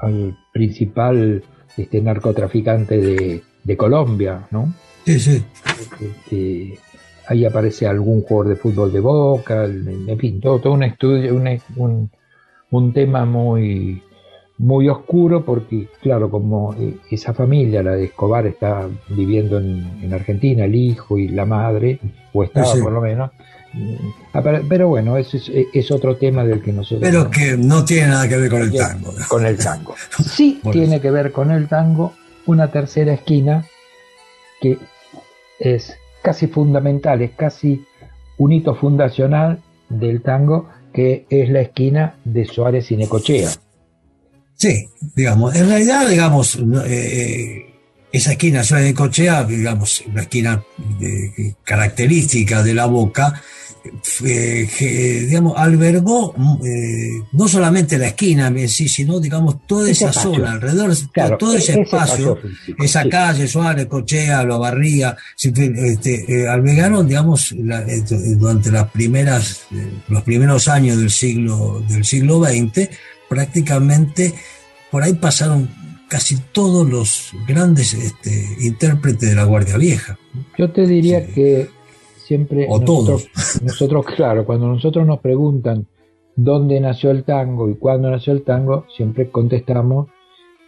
al 0.00 0.36
principal 0.52 1.42
este, 1.76 2.00
narcotraficante 2.00 2.98
de, 2.98 3.76
Colombia, 3.76 4.48
¿no? 4.50 4.72
Sí, 5.04 5.20
sí. 5.20 5.44
Este, 6.00 6.78
ahí 7.26 7.44
aparece 7.44 7.86
algún 7.86 8.22
jugador 8.22 8.48
de 8.48 8.56
fútbol 8.56 8.90
de 8.90 9.00
Boca, 9.00 9.66
en 9.66 10.18
fin, 10.18 10.40
todo, 10.40 10.72
un 10.72 10.84
estudio, 10.84 11.34
un, 11.34 11.60
un, 11.76 12.10
tema 12.92 13.24
muy, 13.24 14.02
muy 14.58 14.88
oscuro 14.88 15.44
porque, 15.44 15.88
claro, 16.00 16.30
como 16.30 16.74
eh, 16.74 16.96
esa 17.10 17.34
familia, 17.34 17.82
la 17.82 17.92
de 17.92 18.04
Escobar, 18.04 18.46
está 18.46 18.88
viviendo 19.08 19.58
en, 19.58 20.12
Argentina, 20.12 20.64
el 20.64 20.74
hijo 20.74 21.18
y 21.18 21.28
la 21.28 21.44
madre, 21.44 21.98
o 22.32 22.44
estaba 22.44 22.72
por 22.74 22.92
lo 22.92 23.00
menos, 23.00 23.30
Ah, 24.32 24.42
pero, 24.68 24.88
bueno, 24.88 25.16
eso 25.16 25.36
es, 25.36 25.90
otro 25.90 26.16
tema 26.16 26.44
del 26.44 26.62
que 26.62 26.72
nosotros... 26.72 27.00
Pero 27.02 27.30
que 27.30 27.56
no 27.56 27.84
tiene 27.84 28.08
nada 28.08 28.28
que 28.28 28.36
ver 28.36 28.50
con 28.50 28.62
el 28.62 28.72
tango. 28.72 29.14
Con 29.28 29.46
el 29.46 29.56
tango. 29.58 29.94
Sí 30.24 30.60
tiene 30.72 31.00
que 31.00 31.10
ver 31.10 31.32
con 31.32 31.50
el 31.50 31.68
tango 31.68 32.14
una 32.46 32.70
tercera 32.70 33.12
esquina 33.12 33.64
que 34.60 34.78
es 35.58 35.96
casi 36.22 36.46
fundamental, 36.46 37.20
es 37.22 37.32
casi 37.32 37.84
un 38.38 38.52
hito 38.52 38.74
fundacional 38.74 39.60
del 39.88 40.22
tango, 40.22 40.68
que 40.98 41.26
es 41.30 41.48
la 41.48 41.60
esquina 41.60 42.16
de 42.24 42.44
Suárez 42.44 42.90
y 42.90 42.96
Necochea. 42.96 43.50
Sí, 44.54 44.88
digamos, 45.14 45.54
en 45.54 45.68
realidad, 45.68 46.08
digamos, 46.08 46.56
eh, 46.56 46.62
eh, 46.86 47.66
esa 48.10 48.32
esquina 48.32 48.64
Suárez 48.64 48.88
y 48.88 48.90
Necochea, 48.90 49.44
digamos, 49.44 50.02
una 50.08 50.22
esquina 50.22 50.64
característica 51.62 52.64
de 52.64 52.74
la 52.74 52.86
boca, 52.86 53.40
eh, 54.24 55.26
digamos, 55.26 55.54
albergó 55.56 56.34
eh, 56.64 57.22
no 57.32 57.48
solamente 57.48 57.98
la 57.98 58.08
esquina 58.08 58.48
en 58.48 58.68
sí, 58.68 58.88
sino, 58.88 59.20
digamos, 59.20 59.66
toda 59.66 59.90
esa 59.90 60.12
zona, 60.12 60.52
alrededor, 60.52 60.92
todo 61.38 61.54
ese, 61.54 61.80
espacio, 61.80 62.38
esa 62.78 63.08
calle, 63.08 63.48
Suárez, 63.48 63.86
Cochea, 63.86 64.42
Lo 64.42 64.58
Barría, 64.58 65.16
este, 65.36 66.24
eh, 66.28 66.48
albergaron, 66.48 67.06
digamos, 67.06 67.54
durante 67.56 68.70
las 68.70 68.90
primeras, 68.90 69.62
los 70.08 70.22
primeros 70.22 70.68
años 70.68 70.98
del 70.98 71.10
siglo, 71.10 71.82
del 71.88 72.04
siglo 72.04 72.42
XX, 72.44 72.88
prácticamente 73.28 74.34
por 74.90 75.02
ahí 75.02 75.14
pasaron 75.14 75.68
casi 76.08 76.36
todos 76.52 76.88
los 76.88 77.32
grandes 77.46 77.94
este, 77.94 78.56
intérpretes 78.60 79.28
de 79.28 79.34
la 79.34 79.44
Guardia 79.44 79.76
Vieja. 79.76 80.18
Yo 80.56 80.70
te 80.70 80.86
diría 80.86 81.26
que 81.26 81.68
siempre 82.28 82.66
o 82.68 82.78
nosotros, 82.78 83.30
nosotros, 83.62 84.04
claro, 84.14 84.44
cuando 84.44 84.68
nosotros 84.68 85.06
nos 85.06 85.20
preguntan 85.20 85.86
dónde 86.36 86.78
nació 86.78 87.10
el 87.10 87.24
tango 87.24 87.70
y 87.70 87.74
cuándo 87.74 88.10
nació 88.10 88.34
el 88.34 88.42
tango, 88.42 88.84
siempre 88.94 89.30
contestamos 89.30 90.08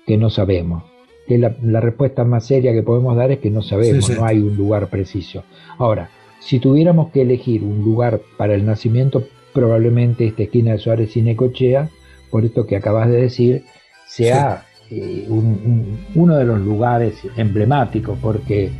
que 0.07 0.16
no 0.16 0.31
sabemos. 0.31 0.85
Que 1.29 1.37
la, 1.37 1.51
respuesta 1.81 2.25
más 2.25 2.46
seria 2.46 2.73
que 2.73 2.83
podemos 2.83 3.14
dar 3.14 3.31
es 3.31 3.40
que 3.40 3.51
no 3.51 3.61
sabemos, 3.61 4.09
no 4.09 4.25
hay 4.25 4.38
un 4.38 4.57
lugar 4.57 4.88
preciso. 4.88 5.44
Ahora, 5.77 6.09
si 6.40 6.59
tuviéramos 6.59 7.11
que 7.11 7.23
elegir 7.23 7.62
un 7.62 7.85
lugar 7.85 8.23
para 8.38 8.55
el 8.55 8.64
nacimiento, 8.64 9.23
probablemente 9.53 10.27
esta 10.27 10.44
esquina 10.44 10.73
de 10.73 10.79
Suárez 10.79 11.14
y 11.16 11.23
Necochea, 11.23 11.90
por 12.31 12.44
esto 12.46 12.66
que 12.66 12.77
acabas 12.77 13.09
de 13.11 13.20
decir, 13.20 13.64
sea 14.09 14.64
eh, 14.90 15.27
uno 15.29 16.37
de 16.37 16.44
los 16.44 16.59
lugares 16.59 17.18
emblemáticos, 17.37 18.18
porque 18.20 18.70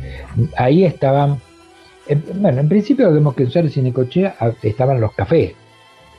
ahí 0.57 0.83
estaban 0.83 1.39
bueno, 2.35 2.61
en 2.61 2.69
principio 2.69 3.11
vemos 3.11 3.35
que 3.35 3.43
en 3.43 3.51
Suárez 3.51 3.77
y 3.77 3.81
Necochea 3.81 4.35
estaban 4.61 4.99
los 4.99 5.13
cafés. 5.13 5.53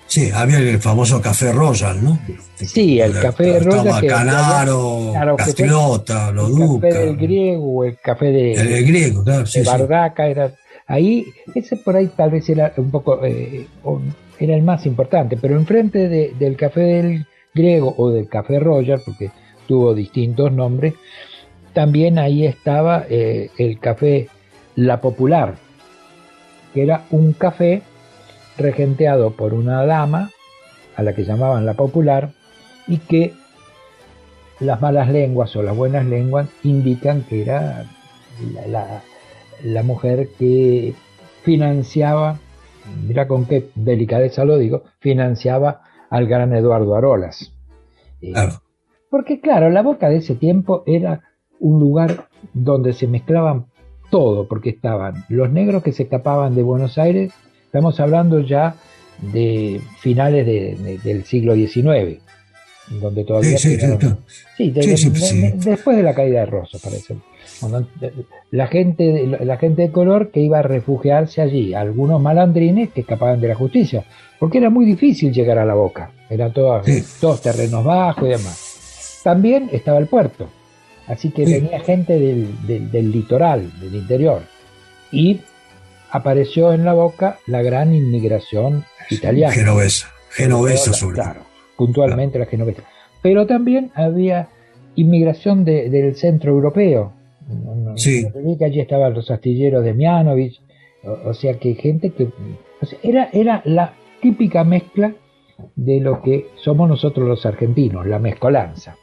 Sí, 0.06 0.30
había 0.30 0.58
el 0.58 0.78
famoso 0.78 1.22
café 1.22 1.52
Royal, 1.52 2.04
¿no? 2.04 2.18
Sí, 2.56 3.00
el 3.00 3.18
café 3.18 3.60
Royal. 3.60 3.86
Estaba 3.86 4.00
Canaro, 4.02 5.36
Castilota, 5.36 6.30
Los 6.30 6.50
El 6.50 6.80
café 6.80 6.98
del 6.98 7.16
griego, 7.16 7.84
el 7.84 7.98
café 7.98 8.26
de. 8.26 8.52
El, 8.52 8.86
griego, 8.86 9.24
claro, 9.24 9.46
sí. 9.46 9.62
Bardaca, 9.62 10.26
era, 10.26 10.52
Ahí, 10.86 11.26
ese 11.54 11.76
por 11.76 11.96
ahí 11.96 12.08
tal 12.14 12.30
vez 12.30 12.48
era 12.50 12.74
un 12.76 12.90
poco, 12.90 13.24
era 13.24 14.54
el 14.54 14.62
más 14.62 14.84
importante, 14.84 15.38
pero 15.40 15.56
enfrente 15.56 16.08
del 16.08 16.56
café 16.56 16.80
del 16.80 17.26
griego 17.54 17.94
o 17.96 18.10
del 18.10 18.28
café 18.28 18.58
Roger, 18.58 19.00
porque 19.02 19.30
tuvo 19.66 19.94
distintos 19.94 20.52
nombres, 20.52 20.92
también 21.72 22.18
ahí 22.18 22.44
estaba 22.44 23.06
el 23.08 23.78
café 23.80 24.28
La 24.74 25.00
Popular, 25.00 25.56
que 26.72 26.82
era 26.82 27.04
un 27.10 27.32
café 27.32 27.82
regenteado 28.58 29.32
por 29.32 29.54
una 29.54 29.84
dama, 29.84 30.30
a 30.96 31.02
la 31.02 31.14
que 31.14 31.24
llamaban 31.24 31.66
La 31.66 31.74
Popular, 31.74 32.32
y 32.86 32.98
que 32.98 33.32
las 34.60 34.80
malas 34.80 35.08
lenguas 35.10 35.54
o 35.56 35.62
las 35.62 35.76
buenas 35.76 36.06
lenguas 36.06 36.48
indican 36.62 37.22
que 37.22 37.42
era 37.42 37.86
la, 39.64 39.82
mujer 39.82 40.28
que 40.38 40.94
financiaba, 41.42 42.38
mira 43.06 43.26
con 43.26 43.46
qué 43.46 43.70
delicadeza 43.74 44.44
lo 44.44 44.58
digo, 44.58 44.84
financiaba 45.00 45.82
al 46.10 46.26
gran 46.26 46.54
Eduardo 46.54 46.94
Arolas. 46.94 47.52
Eh, 48.20 48.32
porque 49.10 49.40
claro, 49.40 49.70
la 49.70 49.82
boca 49.82 50.08
de 50.08 50.18
ese 50.18 50.34
tiempo 50.34 50.84
era 50.86 51.22
un 51.58 51.80
lugar 51.80 52.28
donde 52.52 52.92
se 52.92 53.06
mezclaban 53.06 53.66
todo, 54.12 54.46
porque 54.46 54.68
estaban 54.68 55.24
los 55.30 55.50
negros 55.50 55.82
que 55.82 55.90
se 55.90 56.02
escapaban 56.02 56.54
de 56.54 56.62
Buenos 56.62 56.98
Aires, 56.98 57.32
estamos 57.64 57.98
hablando 57.98 58.40
ya 58.40 58.76
de 59.32 59.80
finales 60.00 60.46
del 61.02 61.24
siglo 61.24 61.54
XIX, 61.54 62.20
donde 63.00 63.24
todavía... 63.24 63.56
Sí, 63.56 64.70
después 64.70 65.96
de 65.96 66.02
la 66.02 66.14
caída 66.14 66.40
de 66.40 66.46
Rosso, 66.46 66.78
parece. 66.78 67.16
La 68.50 68.66
gente, 68.66 69.26
la 69.40 69.56
gente 69.56 69.82
de 69.82 69.90
color 69.90 70.30
que 70.30 70.40
iba 70.40 70.58
a 70.58 70.62
refugiarse 70.62 71.40
allí, 71.40 71.72
algunos 71.72 72.20
malandrines 72.20 72.90
que 72.90 73.00
escapaban 73.00 73.40
de 73.40 73.48
la 73.48 73.54
justicia, 73.54 74.04
porque 74.38 74.58
era 74.58 74.68
muy 74.68 74.84
difícil 74.84 75.32
llegar 75.32 75.56
a 75.56 75.64
la 75.64 75.72
boca, 75.74 76.10
eran 76.28 76.52
todos, 76.52 76.84
todos 77.18 77.40
terrenos 77.40 77.82
bajos 77.82 78.24
y 78.28 78.32
demás. 78.32 79.20
También 79.24 79.70
estaba 79.72 79.96
el 79.96 80.06
puerto, 80.06 80.48
así 81.06 81.30
que 81.30 81.44
venía 81.44 81.80
gente 81.80 82.18
del, 82.18 82.90
del 82.90 83.12
litoral, 83.12 83.70
del 83.80 83.94
interior, 83.94 84.42
y 85.10 85.40
apareció 86.10 86.72
en 86.72 86.84
la 86.84 86.92
boca 86.92 87.38
la 87.46 87.62
gran 87.62 87.94
inmigración 87.94 88.84
italiana. 89.10 89.52
Genovesa, 89.52 90.08
genovesa 90.30 90.92
sobre 90.92 91.16
Claro, 91.16 91.40
puntualmente 91.76 92.38
la 92.38 92.46
genovesa. 92.46 92.82
Pero 93.22 93.46
también 93.46 93.90
había 93.94 94.48
inmigración 94.94 95.64
del 95.64 96.14
centro 96.16 96.52
europeo. 96.52 97.12
Sí. 97.96 98.26
Allí 98.64 98.80
estaban 98.80 99.14
los 99.14 99.30
astilleros 99.30 99.84
de 99.84 99.94
Mianovich, 99.94 100.60
o, 101.02 101.34
sea 101.34 101.54
que 101.54 101.74
gente 101.74 102.10
que... 102.10 102.28
era, 103.02 103.28
era 103.32 103.62
la 103.64 103.94
típica 104.20 104.64
mezcla 104.64 105.14
de 105.76 106.00
lo 106.00 106.22
que 106.22 106.48
somos 106.56 106.88
nosotros 106.88 107.26
los 107.26 107.44
argentinos, 107.46 108.06
la 108.06 108.18
mezcolanza. 108.18 108.96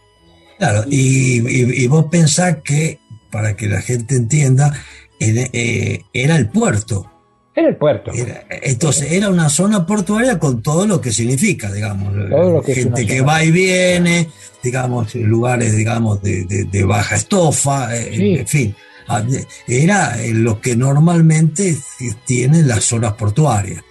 Claro, 0.59 0.83
y, 0.89 1.87
vos 1.87 2.05
pensás 2.11 2.57
que, 2.63 2.99
para 3.31 3.55
que 3.55 3.67
la 3.67 3.81
gente 3.81 4.15
entienda, 4.15 4.73
eh, 5.19 6.03
era 6.13 6.35
el 6.35 6.49
puerto. 6.49 7.09
Era 7.55 7.69
el 7.69 7.77
puerto. 7.77 8.11
entonces, 8.61 9.11
era 9.11 9.29
una 9.29 9.49
zona 9.49 9.85
portuaria 9.85 10.37
con 10.37 10.61
todo 10.61 10.85
lo 10.85 11.01
que 11.01 11.11
significa, 11.11 11.71
digamos. 11.71 12.13
gente 12.65 13.07
que 13.07 13.21
va 13.21 13.43
y 13.43 13.51
viene, 13.51 14.27
digamos, 14.61 15.15
lugares, 15.15 15.75
digamos, 15.75 16.21
de, 16.21 16.83
baja 16.85 17.15
estofa, 17.15 17.95
eh, 17.95 18.39
en 18.39 18.47
fin. 18.47 18.75
Ah, 19.07 19.23
era 19.67 20.17
lo 20.33 20.61
que 20.61 20.75
normalmente 20.75 21.75
tienen 22.25 22.67
las 22.67 22.83
zonas 22.83 23.13
portuarias. 23.13 23.81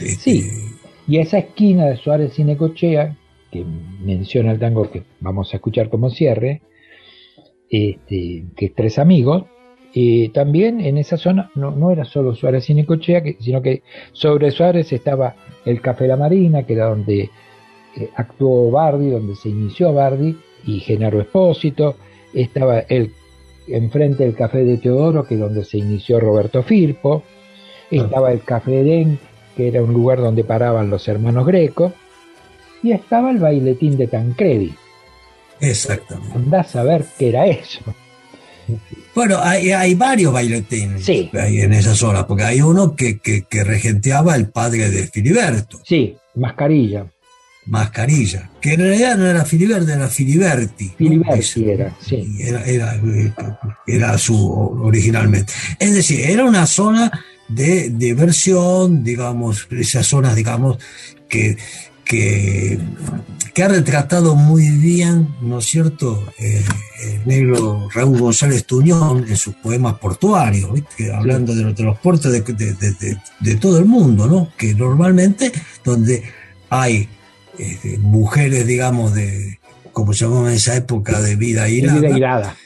Sí. 0.00 0.38
Este, 0.40 0.74
y 1.06 1.18
esa 1.18 1.38
esquina 1.38 1.86
de 1.86 1.96
Suárez 1.96 2.38
y 2.38 2.44
Necochea, 2.44 3.14
que 3.54 3.64
menciona 4.04 4.50
el 4.50 4.58
tango 4.58 4.90
que 4.90 5.04
vamos 5.20 5.54
a 5.54 5.58
escuchar 5.58 5.88
como 5.88 6.10
cierre, 6.10 6.60
este, 7.70 8.46
que 8.56 8.66
es 8.66 8.74
Tres 8.74 8.98
Amigos, 8.98 9.44
y 9.92 10.30
también 10.30 10.80
en 10.80 10.98
esa 10.98 11.16
zona 11.16 11.52
no, 11.54 11.92
era 11.92 12.04
solo 12.04 12.34
Suárez 12.34 12.68
y 12.68 12.74
Necochea, 12.74 13.22
sino 13.38 13.62
que 13.62 13.84
sobre 14.12 14.50
Suárez 14.50 14.92
estaba 14.92 15.36
el 15.64 15.80
Café 15.80 16.08
La 16.08 16.16
Marina, 16.16 16.64
que 16.64 16.72
era 16.72 16.86
donde 16.86 17.30
eh, 17.96 18.10
actuó 18.16 18.72
Bardi, 18.72 19.10
donde 19.10 19.36
se 19.36 19.50
inició 19.50 19.92
Bardi, 19.92 20.36
y 20.66 20.80
Genaro 20.80 21.20
Espósito, 21.20 21.94
estaba 22.32 22.80
el 22.80 23.12
enfrente 23.68 24.24
del 24.24 24.34
Café 24.34 24.64
de 24.64 24.78
Teodoro, 24.78 25.24
que 25.24 25.34
es 25.34 25.40
donde 25.40 25.64
se 25.64 25.78
inició 25.78 26.18
Roberto 26.18 26.64
Firpo, 26.64 27.22
estaba 27.88 28.32
el 28.32 28.42
Café 28.42 28.80
Edén, 28.80 29.20
que 29.56 29.68
era 29.68 29.80
un 29.80 29.92
lugar 29.92 30.18
donde 30.18 30.42
paraban 30.42 30.90
los 30.90 31.06
hermanos 31.06 31.46
Greco, 31.46 31.92
y 32.84 32.92
estaba 32.92 33.30
el 33.30 33.38
bailetín 33.38 33.96
de 33.96 34.06
Tancredi. 34.06 34.74
Exactamente. 35.58 36.36
Andás 36.36 36.76
a 36.76 36.82
ver 36.82 37.06
qué 37.18 37.30
era 37.30 37.46
eso. 37.46 37.80
Bueno, 39.14 39.38
hay, 39.40 39.94
varios 39.94 40.32
bailetines 40.32 41.08
ahí 41.08 41.60
en 41.60 41.72
esa 41.72 41.94
zona, 41.94 42.26
porque 42.26 42.44
hay 42.44 42.60
uno 42.60 42.94
que, 42.94 43.18
regenteaba 43.50 44.36
el 44.36 44.50
padre 44.50 44.90
de 44.90 45.06
Filiberto. 45.06 45.80
Sí, 45.84 46.14
Mascarilla. 46.34 47.06
Mascarilla, 47.66 48.50
que 48.60 48.74
en 48.74 48.80
realidad 48.80 49.16
no 49.16 49.26
era 49.26 49.46
Filiberto, 49.46 49.90
era 49.90 50.08
Filiberti. 50.08 50.92
Filiberti 50.98 51.70
era, 51.70 51.96
sí. 51.98 52.36
Era, 53.86 54.18
su 54.18 54.36
originalmente. 54.82 55.50
Es 55.78 55.94
decir, 55.94 56.20
era 56.28 56.44
una 56.44 56.66
zona 56.66 57.10
de 57.48 57.88
diversión, 57.88 59.02
digamos, 59.02 59.66
esas 59.70 60.06
zonas, 60.06 60.36
digamos, 60.36 60.78
que, 61.30 61.56
que 62.04 62.78
que 63.54 63.62
ha 63.62 63.68
retratado 63.68 64.34
muy 64.34 64.68
bien, 64.68 65.28
¿no 65.40 65.60
es 65.60 65.66
cierto?, 65.66 66.24
eh, 66.38 66.60
el 67.04 67.24
negro 67.24 67.88
Raúl 67.94 68.18
González 68.18 68.66
Tuñón 68.66 69.26
en 69.28 69.36
sus 69.36 69.54
poemas 69.54 69.94
portuarios, 69.94 70.70
hablando 71.14 71.54
de, 71.54 71.62
los 71.62 71.98
puertos 72.00 72.32
de, 72.32 73.56
todo 73.60 73.78
el 73.78 73.84
mundo, 73.84 74.26
¿no? 74.26 74.50
Que 74.56 74.74
normalmente 74.74 75.52
donde 75.84 76.24
hay 76.68 77.08
este, 77.56 77.96
mujeres, 77.98 78.66
digamos, 78.66 79.14
de, 79.14 79.60
como 79.92 80.12
se 80.12 80.24
llamaba 80.24 80.50
en 80.50 80.56
esa 80.56 80.74
época, 80.74 81.20
de 81.20 81.36
vida 81.36 81.68
irada, 81.68 82.00
vida 82.00 82.16
irada. 82.16 82.56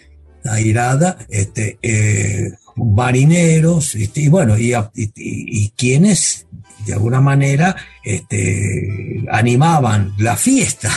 irada 0.58 1.18
este, 1.28 1.78
eh, 1.82 2.50
marineros, 2.76 3.94
este, 3.94 4.22
y 4.22 4.28
bueno, 4.28 4.56
y, 4.56 4.72
y 4.94 5.70
quienes 5.76 6.46
de 6.88 6.94
alguna 6.94 7.20
manera 7.20 7.76
este, 8.02 9.22
animaban 9.30 10.12
la 10.18 10.36
fiesta. 10.36 10.88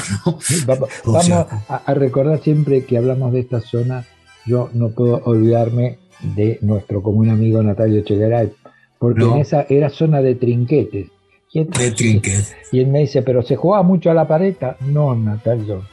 vamos 1.06 1.32
a, 1.68 1.94
recordar 1.94 2.42
siempre 2.42 2.86
que 2.86 2.98
hablamos 2.98 3.34
de 3.34 3.42
esta 3.42 3.60
zona, 3.60 4.06
yo 4.46 4.70
no 4.74 4.90
puedo 4.92 5.22
olvidarme 5.26 5.98
de 6.22 6.58
nuestro 6.62 7.04
común 7.04 7.30
amigo 7.30 7.62
Natalio 7.62 8.04
Chegaray, 8.04 8.54
porque 8.98 9.24
en 9.24 9.38
esa 9.38 9.66
era 9.70 9.90
zona 9.90 10.22
de 10.22 10.36
trinquetes. 10.36 11.08
Y 11.52 11.66
de 11.66 11.92
trinquetes. 11.92 12.56
Y 12.72 12.80
él 12.80 12.88
me 12.88 13.00
dice, 13.00 13.22
pero 13.22 13.42
se 13.42 13.58
jugaba 13.58 13.84
mucho 13.84 14.10
a 14.10 14.14
la 14.14 14.26
pareta. 14.26 14.78
No, 14.80 15.14
Natalio. 15.14 15.84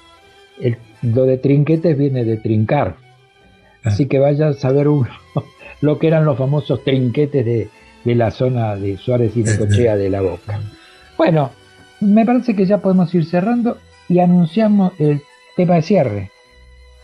lo 1.03 1.25
de 1.25 1.39
trinquetes 1.39 1.99
viene 1.99 2.25
de 2.25 2.37
trincar. 2.37 2.97
Ah. 3.83 3.89
Así 3.89 4.07
que 4.07 4.21
vaya 4.21 4.49
a 4.49 4.53
saber 4.53 4.87
uno 4.87 5.09
lo 5.81 5.99
que 5.99 6.07
eran 6.07 6.25
los 6.25 6.39
famosos 6.39 6.85
trinquetes 6.85 7.45
de, 7.45 7.69
de 8.05 8.15
la 8.15 8.31
zona 8.31 8.77
de 8.77 8.97
Suárez 8.97 9.37
y 9.37 9.43
Necochea 9.43 9.97
de 9.97 10.11
la 10.11 10.21
Boca. 10.21 10.61
Bueno, 11.17 11.51
me 12.01 12.25
parece 12.25 12.55
que 12.55 12.67
ya 12.67 12.79
podemos 12.79 13.15
ir 13.15 13.25
cerrando 13.25 13.79
y 14.09 14.21
anunciamos 14.21 14.93
el 14.99 15.23
tema 15.57 15.77
de 15.77 15.83
cierre. 15.83 16.31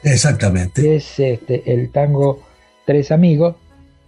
Exactamente. 0.03 0.97
es 0.97 1.19
este, 1.19 1.63
el 1.73 1.91
tango 1.91 2.43
Tres 2.85 3.11
Amigos, 3.11 3.57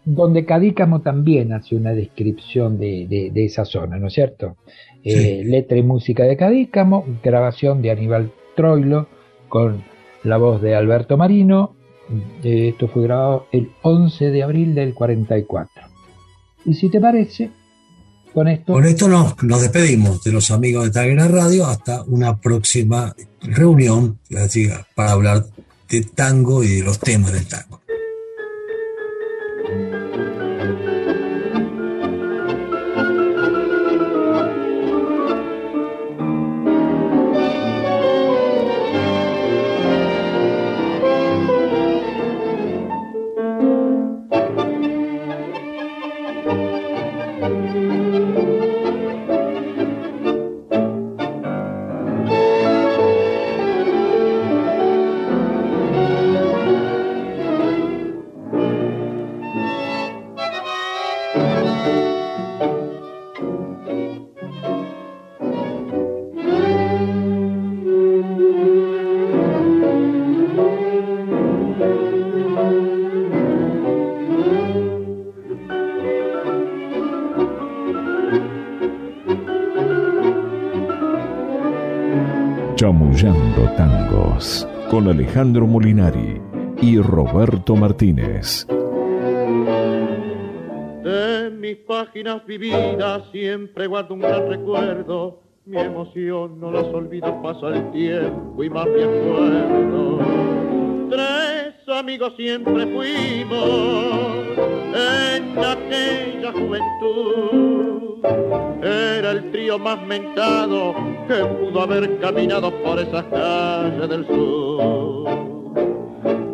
donde 0.04 0.44
Cadícamo 0.44 1.00
también 1.00 1.52
hace 1.52 1.74
una 1.74 1.92
descripción 1.92 2.78
de, 2.78 3.32
esa 3.34 3.64
zona, 3.64 3.96
¿no 3.98 4.08
es 4.08 4.14
cierto? 4.14 4.56
Eh, 5.02 5.42
letra 5.44 5.78
y 5.78 5.82
música 5.82 6.24
de 6.24 6.36
Cadícamo, 6.36 7.04
grabación 7.22 7.82
de 7.82 7.90
Aníbal 7.90 8.30
Troilo 8.54 9.08
con 9.48 9.82
la 10.22 10.36
voz 10.36 10.60
de 10.60 10.74
Alberto 10.74 11.16
Marino. 11.16 11.74
Eh, 12.44 12.68
esto 12.68 12.88
fue 12.88 13.04
grabado 13.04 13.46
el 13.52 13.70
11 13.82 14.30
de 14.30 14.42
abril 14.42 14.74
del 14.74 14.94
44. 14.94 15.95
Y 16.66 16.74
si 16.74 16.90
te 16.90 17.00
parece, 17.00 17.50
con 18.34 18.48
esto... 18.48 18.72
Con 18.72 18.84
esto 18.84 19.08
nos, 19.08 19.40
nos 19.42 19.62
despedimos 19.62 20.22
de 20.24 20.32
los 20.32 20.50
amigos 20.50 20.84
de 20.84 20.90
Taguera 20.90 21.28
Radio 21.28 21.64
hasta 21.66 22.02
una 22.02 22.38
próxima 22.40 23.14
reunión 23.40 24.18
para 24.94 25.12
hablar 25.12 25.46
de 25.88 26.02
tango 26.02 26.64
y 26.64 26.76
de 26.76 26.82
los 26.82 26.98
temas 26.98 27.32
del 27.32 27.46
tango. 27.46 27.80
Tangos 83.18 84.68
con 84.90 85.08
Alejandro 85.08 85.66
Molinari 85.66 86.38
y 86.82 86.98
Roberto 86.98 87.74
Martínez. 87.74 88.66
De 91.02 91.50
mis 91.50 91.78
páginas 91.78 92.44
vividas 92.44 93.22
siempre 93.32 93.86
guardo 93.86 94.12
un 94.12 94.20
gran 94.20 94.46
recuerdo. 94.50 95.40
Mi 95.64 95.78
emoción 95.78 96.60
no 96.60 96.70
las 96.70 96.84
olvida, 96.88 97.40
pasa 97.40 97.68
el 97.68 97.90
tiempo 97.90 98.62
y 98.62 98.68
más 98.68 98.86
me 98.86 99.04
acuerdo. 99.04 100.18
Tres 101.08 101.88
amigos 101.88 102.34
siempre 102.36 102.86
fuimos 102.86 104.46
en 104.94 105.58
aquella 105.58 106.52
juventud. 106.52 108.26
Era 108.84 109.30
el 109.30 109.50
trío 109.50 109.78
más 109.78 110.06
mentado 110.06 111.15
que 111.26 111.44
pudo 111.44 111.82
haber 111.82 112.18
caminado 112.20 112.70
por 112.82 112.98
esas 112.98 113.24
calles 113.24 114.08
del 114.08 114.26
sur. 114.26 115.24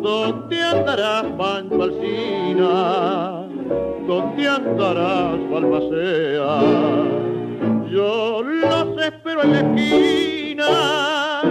¿Dónde 0.01 0.61
andarás, 0.61 1.25
Pancho 1.37 1.83
Alcina? 1.83 3.47
¿Dónde 4.07 4.47
andarás, 4.47 5.49
Balmacea? 5.49 6.59
Yo 7.89 8.41
los 8.41 9.05
espero 9.05 9.43
en 9.43 9.51
la 9.51 9.59
esquina 9.59 11.41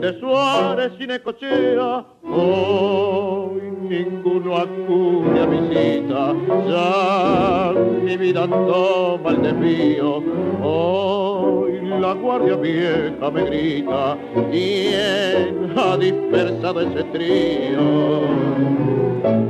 de 0.00 0.20
Suárez 0.20 0.92
y 0.98 1.06
Necochea. 1.06 2.04
Hoy 2.30 3.62
ninguno 3.88 4.56
acude 4.58 5.40
a 5.40 5.46
mi 5.46 5.68
cita, 5.68 6.34
ya 6.68 7.72
mi 8.04 8.16
vida 8.16 8.46
toma 8.46 9.30
el 9.30 9.42
desvío. 9.42 10.22
Hoy 10.62 11.80
la 12.00 12.12
guardia 12.12 12.56
vieja 12.56 13.30
me 13.30 13.44
grita, 13.44 14.18
¿quién 14.50 15.72
ha 15.76 15.96
dispersado 15.96 16.80
ese 16.82 17.04
trío? 17.04 18.20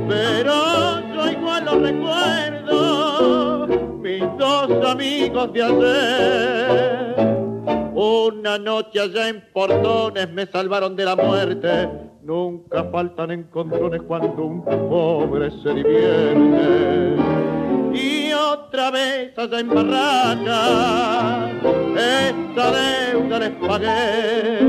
Pero 0.07 1.01
yo 1.13 1.31
igual 1.31 1.65
lo 1.65 1.79
recuerdo, 1.79 3.67
mis 4.01 4.23
dos 4.37 4.85
amigos 4.85 5.53
de 5.53 5.63
ayer 5.63 7.28
una 7.99 8.57
noche 8.57 8.97
allá 8.97 9.27
en 9.27 9.43
Portones 9.51 10.31
me 10.31 10.45
salvaron 10.45 10.95
de 10.95 11.03
la 11.03 11.17
muerte. 11.17 11.89
Nunca 12.23 12.85
faltan 12.85 13.31
encontrones 13.31 14.01
cuando 14.03 14.41
un 14.41 14.63
pobre 14.63 15.51
se 15.61 15.73
divierte. 15.73 17.17
Y 17.93 18.31
otra 18.31 18.91
vez 18.91 19.37
allá 19.37 19.59
en 19.59 19.67
Barraca, 19.67 21.49
esta 21.97 22.71
deuda 22.71 23.39
les 23.39 23.51
pagué. 23.67 24.59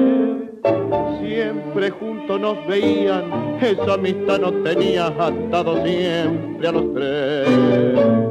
Siempre 1.21 1.91
juntos 1.91 2.41
nos 2.41 2.67
veían, 2.67 3.59
esa 3.61 3.95
amistad 3.95 4.41
nos 4.41 4.65
tenía 4.65 5.07
atado 5.07 5.85
siempre 5.85 6.67
a 6.67 6.73
los 6.73 6.95
tres. 6.95 8.30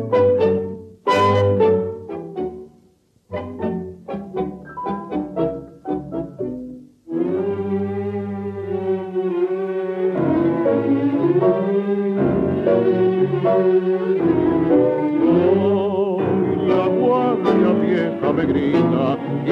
me 18.39 18.45
grita 18.45 19.17
y 19.45 19.49